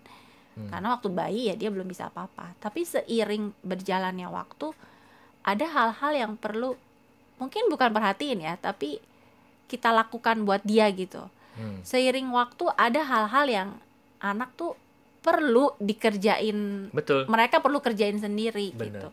[0.57, 0.69] Hmm.
[0.73, 2.57] Karena waktu bayi ya dia belum bisa apa-apa.
[2.57, 4.73] Tapi seiring berjalannya waktu
[5.45, 6.73] ada hal-hal yang perlu
[7.37, 8.97] mungkin bukan perhatiin ya, tapi
[9.69, 11.21] kita lakukan buat dia gitu.
[11.53, 11.85] Hmm.
[11.85, 13.69] Seiring waktu ada hal-hal yang
[14.17, 14.73] anak tuh
[15.21, 16.89] perlu dikerjain.
[16.89, 18.85] betul Mereka perlu kerjain sendiri Bener.
[18.89, 19.09] gitu.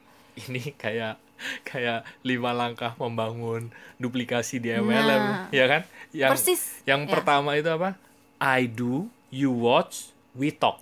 [0.46, 1.20] ini kayak
[1.62, 4.80] kayak lima langkah membangun duplikasi di Nah.
[4.80, 6.62] MLM ya kan yang Persis.
[6.86, 7.10] yang ya.
[7.10, 7.98] pertama itu apa
[8.38, 10.78] I do you watch we talk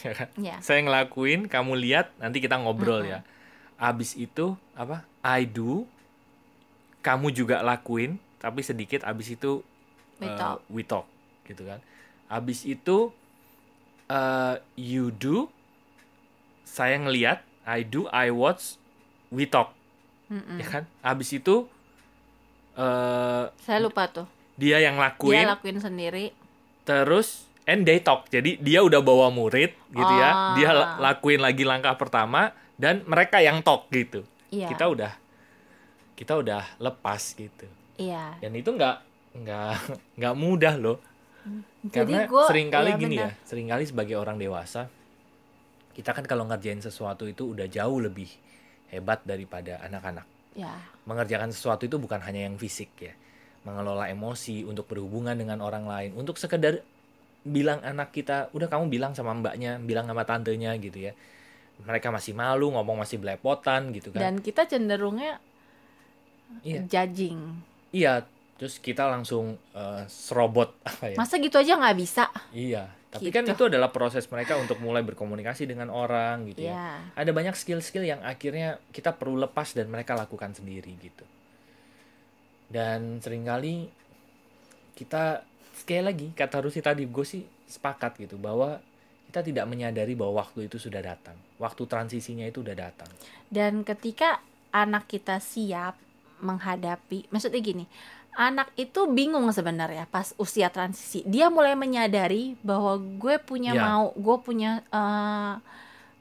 [0.00, 0.56] ya kan Ya.
[0.58, 3.12] saya ngelakuin kamu lihat nanti kita ngobrol Mm-mm.
[3.12, 3.20] ya
[3.76, 5.86] abis itu apa I do
[7.00, 9.62] kamu juga lakuin tapi sedikit abis itu
[10.16, 10.58] We uh, talk.
[10.68, 11.06] we talk
[11.44, 11.82] gitu kan
[12.26, 13.10] abis itu
[14.06, 15.50] uh, you do
[16.64, 18.78] saya ngeliat I do I watch
[19.28, 19.74] we talk
[20.26, 20.56] Mm-mm.
[20.56, 21.66] ya kan abis itu
[22.74, 24.26] uh, Saya lupa tuh.
[24.54, 26.30] dia yang lakuin Dia lakuin sendiri.
[26.84, 30.54] terus and they talk jadi dia udah bawa murid gitu ya Ah.
[30.54, 34.68] dia la- lakuin lagi langkah pertama dan mereka yang talk gitu Iya.
[34.68, 35.12] kita udah
[36.14, 38.38] kita udah lepas gitu Iya.
[38.38, 38.96] dan itu nggak
[39.36, 39.72] nggak
[40.18, 40.98] nggak mudah loh
[41.84, 43.28] Jadi karena gua- sering kali iya, gini benar.
[43.30, 44.88] ya sering kali sebagai orang dewasa
[45.92, 48.26] kita kan kalau ngerjain sesuatu itu udah jauh lebih
[48.88, 50.26] hebat daripada anak-anak.
[50.52, 50.74] Ya.
[51.04, 53.14] Mengerjakan sesuatu itu bukan hanya yang fisik ya.
[53.62, 56.82] Mengelola emosi untuk berhubungan dengan orang lain, untuk sekedar
[57.44, 61.12] bilang anak kita, udah kamu bilang sama mbaknya, bilang sama tantenya gitu ya.
[61.84, 64.20] Mereka masih malu, ngomong masih belepotan gitu kan.
[64.24, 65.38] Dan kita cenderungnya
[66.64, 66.86] Iya.
[66.86, 67.60] judging.
[67.90, 68.24] Iya,
[68.56, 71.16] terus kita langsung eh, serobot apa ya?
[71.18, 72.30] Masa gitu aja nggak bisa?
[72.54, 73.52] Iya, tapi kan Gitu.
[73.52, 76.72] itu adalah proses mereka untuk mulai berkomunikasi dengan orang gitu ya.
[76.72, 76.90] Ya.
[77.18, 81.26] Ada banyak skill-skill yang akhirnya kita perlu lepas dan mereka lakukan sendiri gitu.
[82.70, 83.90] Dan sering kali
[84.94, 85.42] kita
[85.74, 88.78] sekali lagi kata Rusi tadi gue sih sepakat gitu bahwa
[89.28, 91.34] kita tidak menyadari bahwa waktu itu sudah datang.
[91.58, 93.10] Waktu transisinya itu udah datang.
[93.50, 94.38] Dan ketika
[94.70, 95.98] anak kita siap
[96.38, 97.84] menghadapi, maksudnya gini,
[98.38, 101.26] anak itu bingung sebenarnya pas usia transisi.
[101.26, 103.82] Dia mulai menyadari bahwa gue punya Ya.
[103.82, 105.54] mau, gue punya eh,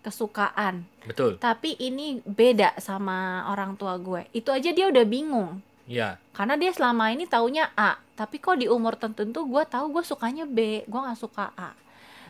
[0.01, 0.83] kesukaan.
[1.05, 1.37] Betul.
[1.37, 4.25] Tapi ini beda sama orang tua gue.
[4.33, 5.61] Itu aja dia udah bingung.
[5.83, 10.03] Iya, Karena dia selama ini taunya A, tapi kok di umur tertentu gue tahu gue
[10.03, 11.75] sukanya B, gue nggak suka A.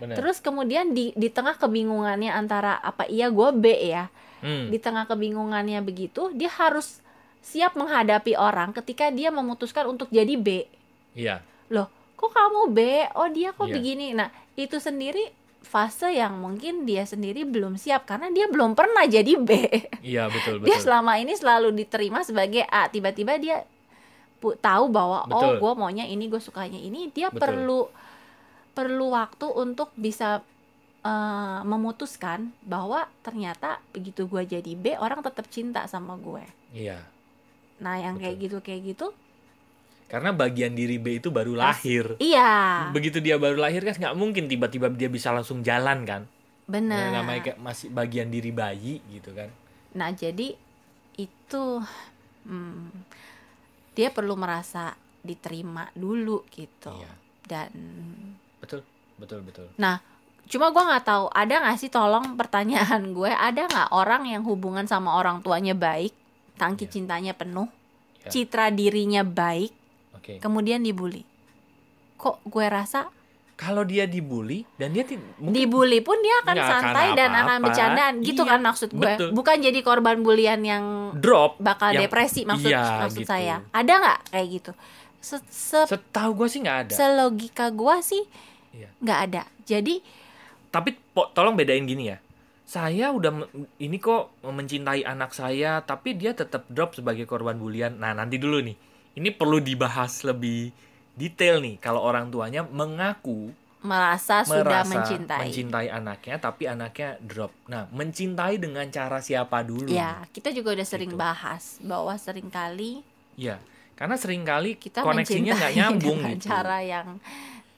[0.02, 0.18] benar.
[0.18, 4.10] Terus kemudian di di tengah kebingungannya antara apa iya gue B ya,
[4.42, 7.00] Hmm, di tengah kebingungannya begitu dia harus
[7.40, 10.68] siap menghadapi orang ketika dia memutuskan untuk jadi B
[11.16, 11.40] Iya,
[11.70, 11.88] loh
[12.20, 12.80] kok kamu B
[13.16, 13.76] oh dia kok Iya.
[13.76, 15.32] begini nah itu sendiri
[15.64, 19.50] fase yang mungkin dia sendiri belum siap karena dia belum pernah jadi B
[20.04, 20.84] iya betul dia betul.
[20.84, 23.64] selama ini selalu diterima sebagai A tiba-tiba dia
[24.44, 25.56] tahu bahwa oh Betul.
[25.64, 27.40] gue maunya ini gue sukanya ini dia Betul.
[27.48, 27.82] perlu
[28.76, 30.44] perlu waktu untuk bisa
[31.00, 36.44] eh, memutuskan bahwa ternyata begitu gue jadi B orang tetap cinta sama gue
[36.76, 37.00] Iya.
[37.80, 38.44] nah yang kayak Betul.
[38.52, 39.08] gitu kayak gitu
[40.08, 42.16] Karena bagian diri B itu baru lahir.
[42.22, 46.24] iya Begitu dia baru lahir kan nggak mungkin tiba-tiba dia bisa langsung jalan kan.
[46.64, 49.52] benar Nah, namanya kayak masih bagian diri bayi gitu kan.
[50.00, 50.56] Nah, jadi
[51.20, 51.64] itu
[52.48, 52.88] hmm,
[53.94, 56.92] dia perlu merasa diterima dulu gitu.
[56.92, 57.12] Iya.
[57.44, 57.70] Dan
[58.64, 58.80] Betul,
[59.20, 59.68] betul, betul.
[60.44, 64.84] cuma gua nggak tahu ada nggak sih tolong pertanyaan gue ada nggak orang yang hubungan
[64.84, 66.12] sama orang tuanya baik,
[66.56, 66.92] tangki Iya.
[66.92, 67.68] cintanya penuh,
[68.24, 68.32] Iya.
[68.32, 69.72] citra dirinya baik,
[70.24, 70.40] Oke.
[70.40, 71.28] kemudian dibully.
[72.16, 73.12] Kok gue rasa
[73.54, 75.04] Kalau dia dibully dan dia
[75.38, 78.90] mungkin dibully pun dia akan Nggak akan santai dan akan bercandaan gitu Iya, kan maksud
[78.90, 79.04] gue.
[79.04, 79.30] betul.
[79.30, 80.84] Bukan jadi korban bulian yang
[81.14, 83.30] drop bakal Yang- depresi maksud iya, maksud gitu.
[83.30, 84.72] saya ada nggak kayak gitu
[85.20, 86.94] se, se- setahu gue sih nggak ada.
[86.94, 88.26] selogika gua sih
[88.74, 88.90] Iya.
[88.98, 90.02] nggak ada jadi
[90.68, 92.18] Tapi po- tolong bedain gini ya.
[92.64, 93.46] Saya udah
[93.78, 97.94] ini kok mencintai anak saya tapi dia tetap drop sebagai korban bulian.
[97.96, 98.74] Nah, nanti dulu nih.
[99.14, 100.74] Ini perlu dibahas lebih
[101.14, 107.52] detail nih kalau orang tuanya mengaku merasa sudah merasa mencintai mencintai anaknya tapi anaknya drop.
[107.66, 109.86] Nah, mencintai dengan cara siapa dulu?
[109.88, 111.20] ya kita juga udah sering Gitu.
[111.20, 113.04] bahas bahwa sering kali
[113.36, 113.60] Iya.
[113.94, 116.48] Karena sering kali kita koneksinya nggak nyambung dengan gitu.
[116.48, 117.08] cara yang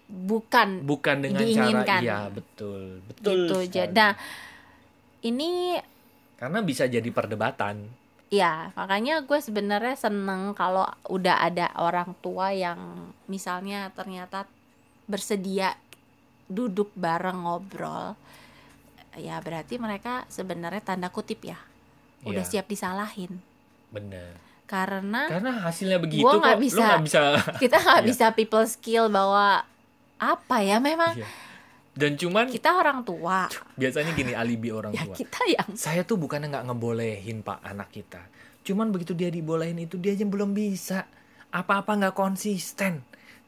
[0.05, 1.83] bukan Bukan dengan diinginkan.
[1.89, 3.01] cara iya, betul.
[3.03, 3.35] Betul.
[3.41, 3.91] gitu sekali.
[3.91, 4.13] nah
[5.21, 5.79] ini
[6.35, 8.04] Karena bisa jadi perdebatan.
[8.27, 12.77] Ya makanya gue sebenarnya seneng kalau udah ada orang tua yang
[13.25, 14.49] misalnya ternyata
[15.05, 15.77] bersedia
[16.45, 18.17] duduk bareng ngobrol
[19.15, 21.57] ya berarti mereka sebenarnya tanda kutip ya
[22.21, 23.38] udah Iya, siap disalahin
[23.88, 24.33] Bener.
[24.65, 27.19] karena Karena hasilnya begitu Gua nggak kok, lo bisa- nggak bisa.
[27.63, 28.07] kita nggak Iya.
[28.09, 29.61] bisa people skill bahwa
[30.17, 31.27] apa ya memang Iya.
[31.95, 33.47] Dan cuman kita orang tua
[33.79, 35.15] biasanya gini alibi orang ya tua.
[35.15, 38.19] kita yang Saya tuh bukannya nggak ngebolehin pak anak kita.
[38.67, 41.08] Cuman begitu dia dibolehin itu dia aja belum bisa.
[41.55, 42.99] Apa-apa nggak konsisten.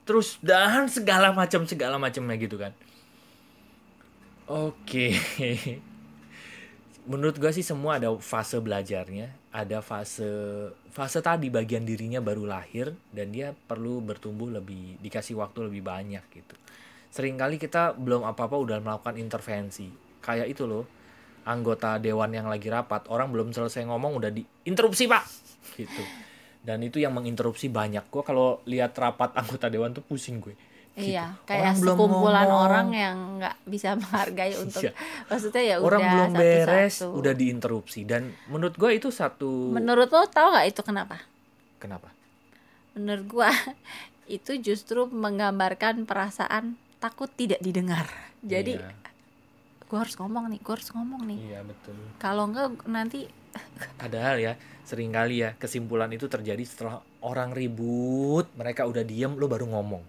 [0.07, 2.71] Terus dan segala macam segala macamnya gitu kan.
[4.47, 5.11] Oke.
[7.11, 10.23] Menurut gua sih semua ada fase belajarnya, ada fase
[10.95, 16.23] fase tadi bagian dirinya baru lahir dan dia perlu bertumbuh lebih dikasih waktu lebih banyak
[16.31, 16.55] gitu.
[17.17, 19.89] Seringkali kita belum apa-apa udah melakukan intervensi.
[20.19, 20.85] Kayak itu loh,
[21.43, 25.23] anggota dewan yang lagi rapat, orang belum selesai ngomong udah diinterupsi pak,
[25.73, 26.03] gitu.
[26.59, 28.05] Dan itu yang menginterupsi banyak.
[28.05, 30.53] Gua kalau lihat rapat anggota dewan tuh pusing gue.
[30.93, 31.13] Gitu.
[31.13, 32.65] iya Orang kayak belum sekumpulan ngomong.
[32.65, 34.91] orang yang nggak bisa menghargai untuk Iya.
[35.27, 36.65] maksudnya ya Orang udah belum beres,
[36.97, 37.13] satu-satu.
[37.15, 37.99] udah diinterupsi.
[38.03, 39.69] Dan menurut gue itu satu.
[39.69, 41.21] menurut lo tau nggak itu kenapa
[41.77, 42.09] Kenapa?
[42.91, 43.49] menurut gua
[44.27, 48.05] itu justru menggambarkan perasaan takut tidak didengar
[48.41, 48.89] jadi Iya,
[49.87, 51.95] gua harus ngomong nih gua harus ngomong nih iya betul.
[52.19, 53.29] kalau enggak nanti
[53.97, 54.53] Padahal ya,
[54.85, 60.03] sering kali ya kesimpulan itu terjadi setelah orang ribut, mereka udah diem, lo baru ngomong.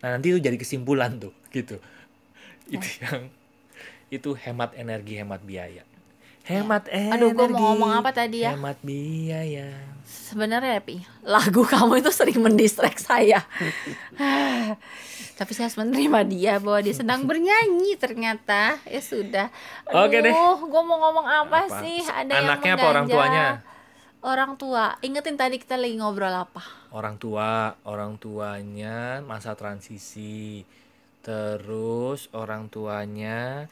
[0.00, 1.76] Nah nanti itu jadi kesimpulan tuh, gitu.
[2.64, 3.28] Itu yang
[4.08, 5.84] itu hemat energi, hemat biaya.
[6.44, 7.16] Hemat energi.
[7.16, 8.52] Aduh, gua mau ngomong apa tadi ya?
[8.52, 9.72] Hemat biaya.
[10.04, 13.40] Sebenarnya Pi, lagu kamu itu sering mendistract saya.
[15.40, 18.76] Tapi saya harus menerima dia bahwa dia sedang bernyanyi ternyata.
[18.84, 19.48] Ya sudah.
[19.88, 20.36] Oke deh.
[20.36, 21.80] gue mau ngomong apa, Apa?
[21.80, 22.04] sih?
[22.04, 23.46] Ada Anaknya yang apa orang tuanya?
[24.20, 25.00] Orang tua.
[25.00, 26.60] Ingetin tadi kita lagi ngobrol apa?
[26.92, 30.62] Orang tua, orang tuanya masa transisi.
[31.24, 33.64] Terus orang tuanya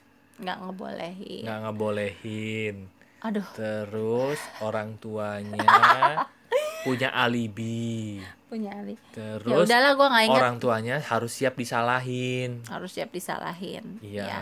[0.42, 1.42] Nggak ngebolehin.
[1.42, 2.76] nggak ngebolehin.
[3.22, 5.62] Aduh, Terus orang tuanya
[6.84, 8.18] punya alibi.
[8.50, 8.98] punya Ali.
[9.14, 10.36] Ya Terus udahlah, gue nggak ingat.
[10.36, 12.60] orang tuanya harus siap disalahin.
[12.66, 13.96] Harus siap disalahin.
[14.02, 14.26] Iya.
[14.26, 14.40] Ya.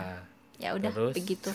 [0.59, 1.13] ya udah Terus?
[1.15, 1.51] begitu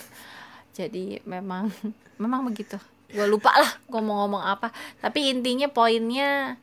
[0.73, 1.71] jadi memang
[2.23, 2.75] memang begitu
[3.07, 6.59] gue lupa lah gue mau ngomong apa tapi intinya poinnya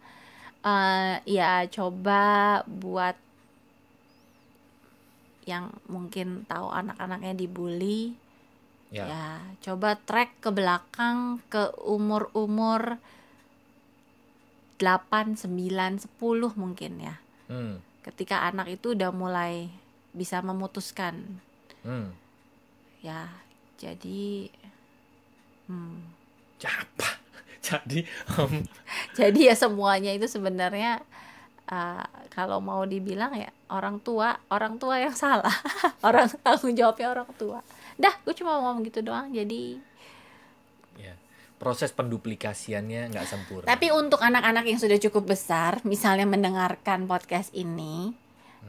[0.60, 3.16] eh, ya coba buat
[5.44, 8.16] yang mungkin tahu anak-anaknya dibully
[8.94, 9.10] Ya.
[9.10, 9.26] ya
[9.66, 13.02] coba track ke belakang ke umur-umur
[14.78, 15.50] 8, 9,
[15.98, 17.16] 10 mungkin ya
[17.50, 17.82] Hmm.
[18.06, 19.74] ketika anak itu udah mulai
[20.14, 21.42] bisa memutuskan
[21.82, 22.14] Hmm.
[23.02, 23.34] ya
[23.82, 24.48] jadi
[25.68, 25.98] hmm,
[26.64, 27.10] Apa?
[27.64, 28.04] Jadi
[28.38, 28.62] um,
[29.18, 31.00] jadi ya semuanya itu sebenarnya
[31.66, 32.04] uh,
[32.34, 35.54] kalau mau dibilang ya orang tua orang tua yang salah.
[36.04, 37.64] Orang tanggung jawabnya orang tua.
[37.96, 39.80] Dah gue cuma mau ngomong gitu doang jadi.
[40.94, 41.16] Ya,
[41.58, 43.66] proses penduplikasiannya nggak sempurna.
[43.66, 48.14] tapi untuk anak-anak yang sudah cukup besar misalnya mendengarkan podcast ini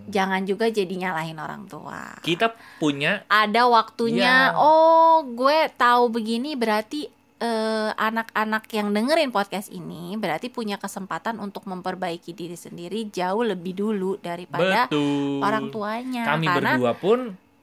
[0.07, 2.19] jangan juga jadi nyalahin orang tua.
[2.21, 4.59] Kita punya ada waktunya Iya.
[4.59, 7.07] oh gue tahu begini berarti
[7.45, 13.77] eh, anak-anak yang dengerin podcast ini berarti punya kesempatan untuk memperbaiki diri sendiri jauh lebih
[13.77, 17.19] dulu daripada betul orang tuanya Kami karena berdua pun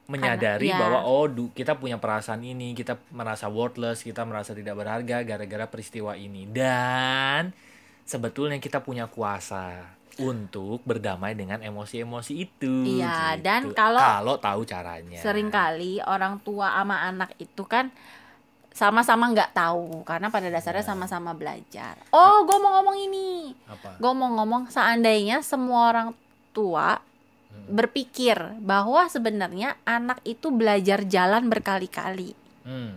[0.05, 0.81] menyadari Karena- iya.
[0.83, 5.65] bahwa oh du- kita punya perasaan ini, kita merasa worthless, kita merasa tidak berharga gara-gara
[5.65, 6.43] peristiwa ini.
[6.45, 7.55] Dan
[8.03, 9.87] sebetulnya kita punya kuasa
[10.19, 12.99] untuk berdamai dengan emosi-emosi itu.
[12.99, 13.43] Iya, gitu.
[13.47, 15.15] dan kalau- kalau tahu caranya.
[15.15, 17.87] sering kali orang tua sama anak itu kan
[18.71, 20.89] sama-sama nggak tahu karena pada dasarnya Iya.
[20.89, 23.99] sama-sama belajar oh gue mau ngomong ini apa?
[23.99, 26.09] gue mau ngomong seandainya semua orang
[26.51, 26.99] tua
[27.51, 27.67] Hmm.
[27.67, 32.31] berpikir bahwa sebenarnya anak itu belajar jalan berkali-kali
[32.63, 32.95] Hmm,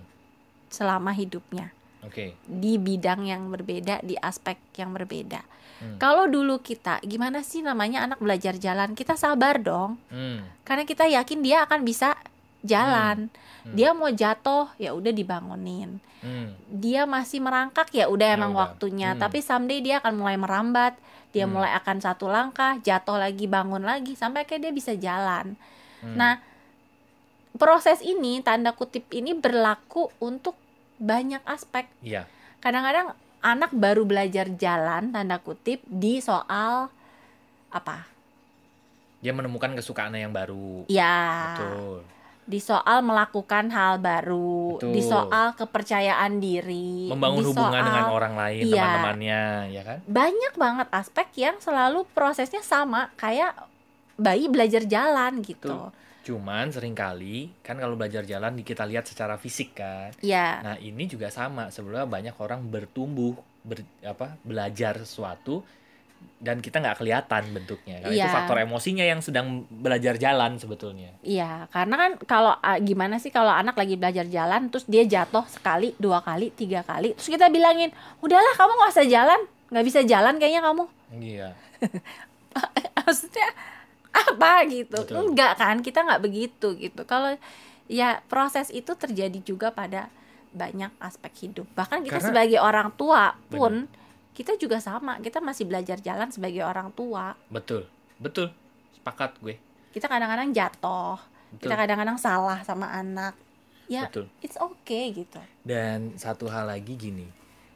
[0.68, 2.38] selama hidupnya Oke.
[2.40, 5.42] di bidang yang berbeda, di aspek yang berbeda.
[5.82, 5.98] Hmm.
[5.98, 8.94] Kalau dulu kita, gimana sih namanya anak belajar jalan?
[8.94, 12.14] Kita sabar dong, Hmm, karena kita yakin dia akan bisa
[12.64, 13.28] jalan.
[13.62, 13.74] Hmm.
[13.76, 16.00] Dia mau jatuh, ya udah dibangunin.
[16.20, 18.60] hmm, Dia masih merangkak, ya udah Ya emang udah.
[18.66, 19.12] waktunya.
[19.12, 19.20] Hmm.
[19.20, 20.96] Tapi someday dia akan mulai merambat,
[21.30, 21.54] dia Hmm.
[21.54, 25.56] mulai akan satu langkah, jatuh lagi, bangun lagi, sampai kayak dia bisa jalan.
[26.00, 26.16] hmm.
[26.16, 26.40] Nah,
[27.54, 30.58] proses ini tanda kutip ini berlaku untuk
[30.96, 31.86] banyak aspek.
[32.00, 32.26] Iya.
[32.58, 36.88] Kadang-kadang anak baru belajar jalan tanda kutip di soal
[37.68, 38.08] apa?
[39.20, 40.84] Dia menemukan kesukaannya yang baru.
[40.86, 42.04] Ya, Betul.
[42.44, 44.92] Di soal melakukan hal baru, Betul.
[44.92, 48.76] di soal kepercayaan diri, Membangun di hubungan soal- dengan orang lain, Iya.
[48.76, 49.98] teman-temannya, ya kan?
[50.04, 53.56] banyak banget aspek yang selalu prosesnya sama kayak
[54.14, 55.72] bayi belajar jalan gitu.
[55.72, 55.90] Betul.
[56.24, 60.08] Cuman sering kali kan kalau belajar jalan kita lihat secara fisik kan.
[60.20, 61.68] Ya, Nah, ini juga sama.
[61.68, 65.60] Sebelumnya banyak orang bertumbuh ber, apa belajar sesuatu
[66.38, 67.98] dan kita nggak kelihatan bentuknya.
[67.98, 68.30] Karena itu Iya.
[68.30, 71.16] faktor emosinya yang sedang belajar jalan sebetulnya.
[71.20, 75.96] Iya, karena kan kalau gimana sih kalau anak lagi belajar jalan terus dia jatuh sekali,
[75.96, 77.88] dua kali, tiga kali, terus kita bilangin,
[78.20, 79.40] udahlah kamu nggak usah jalan,
[79.72, 80.84] nggak bisa jalan kayaknya kamu.
[81.14, 81.48] Iya.
[83.00, 83.48] Maksudnya
[84.14, 84.94] apa gitu?
[84.94, 85.16] Betul.
[85.32, 87.02] Enggak kan, kita nggak begitu gitu.
[87.04, 87.34] Kalau
[87.84, 90.08] ya proses itu terjadi juga pada
[90.54, 91.66] banyak aspek hidup.
[91.74, 93.90] Bahkan kita Karena- sebagai orang tua pun
[94.34, 97.38] kita juga sama, kita masih belajar jalan sebagai orang tua.
[97.46, 97.86] Betul.
[98.18, 98.50] Betul.
[98.98, 99.56] Sepakat gue.
[99.94, 101.16] Kita kadang-kadang jatuh,
[101.54, 101.70] Betul.
[101.70, 103.38] kita kadang-kadang salah sama anak.
[103.86, 104.26] Ya, Betul.
[104.42, 105.38] it's okay gitu.
[105.62, 107.30] Dan satu hal lagi gini,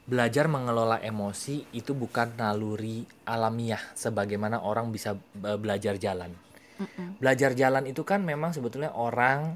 [0.08, 6.34] belajar mengelola emosi itu bukan naluri alamiah sebagaimana orang bisa be- belajar jalan.
[6.80, 7.22] Mm-mm.
[7.22, 9.54] Belajar jalan itu kan memang sebetulnya orang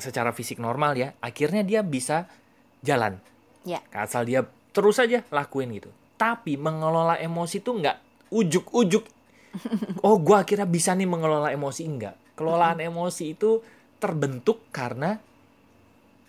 [0.00, 2.26] secara fisik normal ya, akhirnya dia bisa
[2.80, 3.20] jalan.
[3.62, 3.84] Ya.
[3.92, 5.92] Asal dia terus aja lakuin gitu.
[6.20, 9.04] Tapi mengelola emosi itu nggak ujuk-ujuk.
[10.06, 12.36] Oh, gua akhirnya bisa nih mengelola emosi enggak.
[12.36, 13.58] Kelolaan emosi itu
[13.98, 15.16] terbentuk karena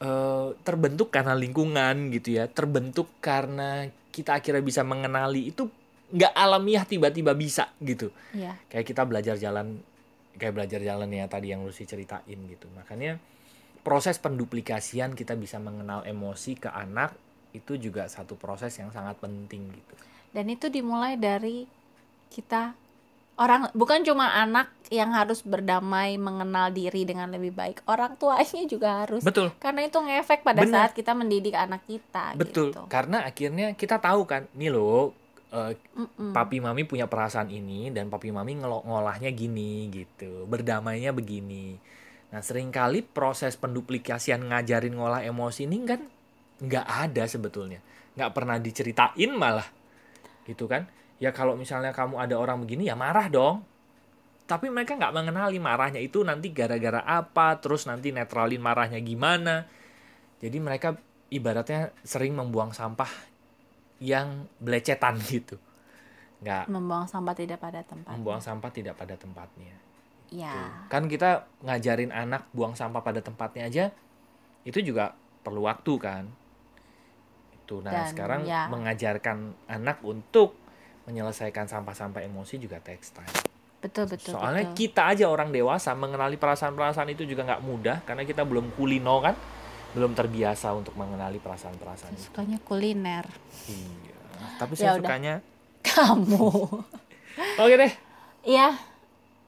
[0.01, 5.69] eh, terbentuk karena lingkungan gitu ya terbentuk karena kita akhirnya bisa mengenali itu
[6.11, 8.59] nggak alamiah tiba-tiba bisa gitu Iya.
[8.67, 9.79] kayak kita belajar jalan
[10.35, 13.15] kayak belajar jalan ya tadi yang Lucy ceritain gitu makanya
[13.79, 17.15] proses penduplikasian kita bisa mengenal emosi ke anak
[17.51, 19.93] itu juga satu proses yang sangat penting gitu.
[20.31, 21.67] dan itu dimulai dari
[22.31, 22.73] kita
[23.41, 29.03] orang bukan cuma anak yang harus berdamai mengenal diri dengan lebih baik orang tuanya juga
[29.07, 29.55] harus Betul.
[29.57, 30.75] karena itu ngefek pada Bener.
[30.75, 32.75] saat kita mendidik anak kita Betul.
[32.75, 32.83] gitu.
[32.91, 35.15] Karena akhirnya kita tahu kan, nih loh
[35.51, 36.31] eh, Mm-mm.
[36.35, 40.43] papi mami punya perasaan ini dan papi mami ngelo- ngolahnya gini gitu.
[40.47, 41.75] Berdamainya begini.
[42.31, 45.99] Nah, sering kali proses penduplikasian ngajarin ngolah emosi ini kan
[46.61, 47.81] nggak ada sebetulnya.
[48.11, 49.65] nggak pernah diceritain malah.
[50.43, 50.83] Gitu kan?
[51.21, 53.63] Ya kalau misalnya kamu ada orang begini ya marah dong.
[54.45, 59.63] Tapi mereka nggak mengenali marahnya itu nanti gara-gara apa, terus nanti netralin marahnya gimana.
[60.43, 60.99] Jadi mereka
[61.31, 63.07] ibaratnya sering membuang sampah
[64.03, 65.55] yang belecetan gitu.
[66.43, 69.77] Nggak membuang sampah tidak pada tempat membuang sampah tidak pada tempatnya.
[70.27, 73.85] ya Kan kita ngajarin anak buang sampah pada tempatnya aja
[74.67, 75.15] itu juga
[75.47, 76.40] perlu waktu kan.
[77.71, 78.67] Itu nah Dan, sekarang ya.
[78.67, 80.59] mengajarkan anak untuk
[81.01, 83.31] menyelesaikan sampah-sampah emosi juga text time.
[83.79, 84.77] betul betul Soalnya betul.
[84.77, 89.39] kita aja orang dewasa mengenali perasaan-perasaan itu juga nggak mudah karena kita belum kulino kan,
[89.91, 93.23] belum terbiasa untuk mengenali perasaan-perasaan sukanya kuliner
[93.65, 94.19] Iya.
[94.59, 95.01] Tapi Ya saya udah.
[95.01, 95.33] sukanya.
[95.87, 96.51] kamu
[97.57, 97.93] Oke deh.
[98.43, 98.75] ya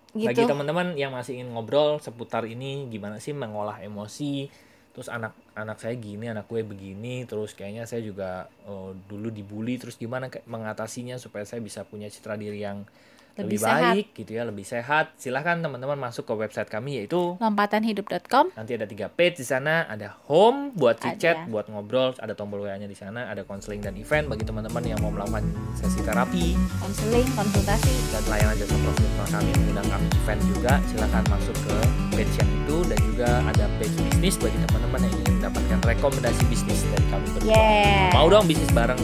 [0.09, 4.47] Bagi gitu teman-teman yang masih ingin ngobrol seputar ini, gimana sih mengolah emosi?
[4.93, 9.81] Terus anak anak saya gini, anak gue begini, terus kayaknya saya juga oh, dulu dibully,
[9.81, 12.85] terus gimana mengatasinya supaya saya bisa punya citra diri yang
[13.33, 13.81] lebih, Lebih sehat.
[13.81, 15.05] baik gitu ya, lebih sehat.
[15.17, 20.13] Silahkan teman-teman masuk ke website kami yaitu lompatanhidup.com Nanti ada tiga page di sana, ada
[20.29, 24.45] home buat chat, buat ngobrol, ada tombol WA-nya di sana, ada konseling dan event bagi
[24.45, 25.41] teman-teman yang mau melakukan
[25.73, 30.73] sesi terapi konseling konsultasi dan layanan jasa profesional kami mengundang kami event juga.
[30.87, 31.75] Silahkan masuk ke
[32.13, 36.79] page yang itu dan juga ada page bisnis bagi teman-teman yang ingin mendapatkan rekomendasi bisnis
[36.85, 37.49] dari kami berdua.
[37.49, 39.01] yeah Mau dong bisnis bareng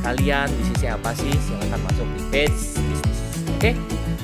[0.00, 1.28] kalian, bisnisnya apa sih?
[1.36, 3.27] Silahkan masuk di page bisnis.
[3.58, 3.74] Oke,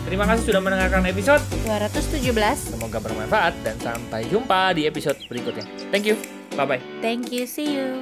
[0.06, 1.42] terima kasih sudah mendengarkan episode.
[1.66, 5.66] 217 Semoga bermanfaat dan sampai jumpa di episode berikutnya.
[5.90, 6.14] Thank you.
[6.54, 6.82] Bye bye.
[7.02, 7.98] thank you see you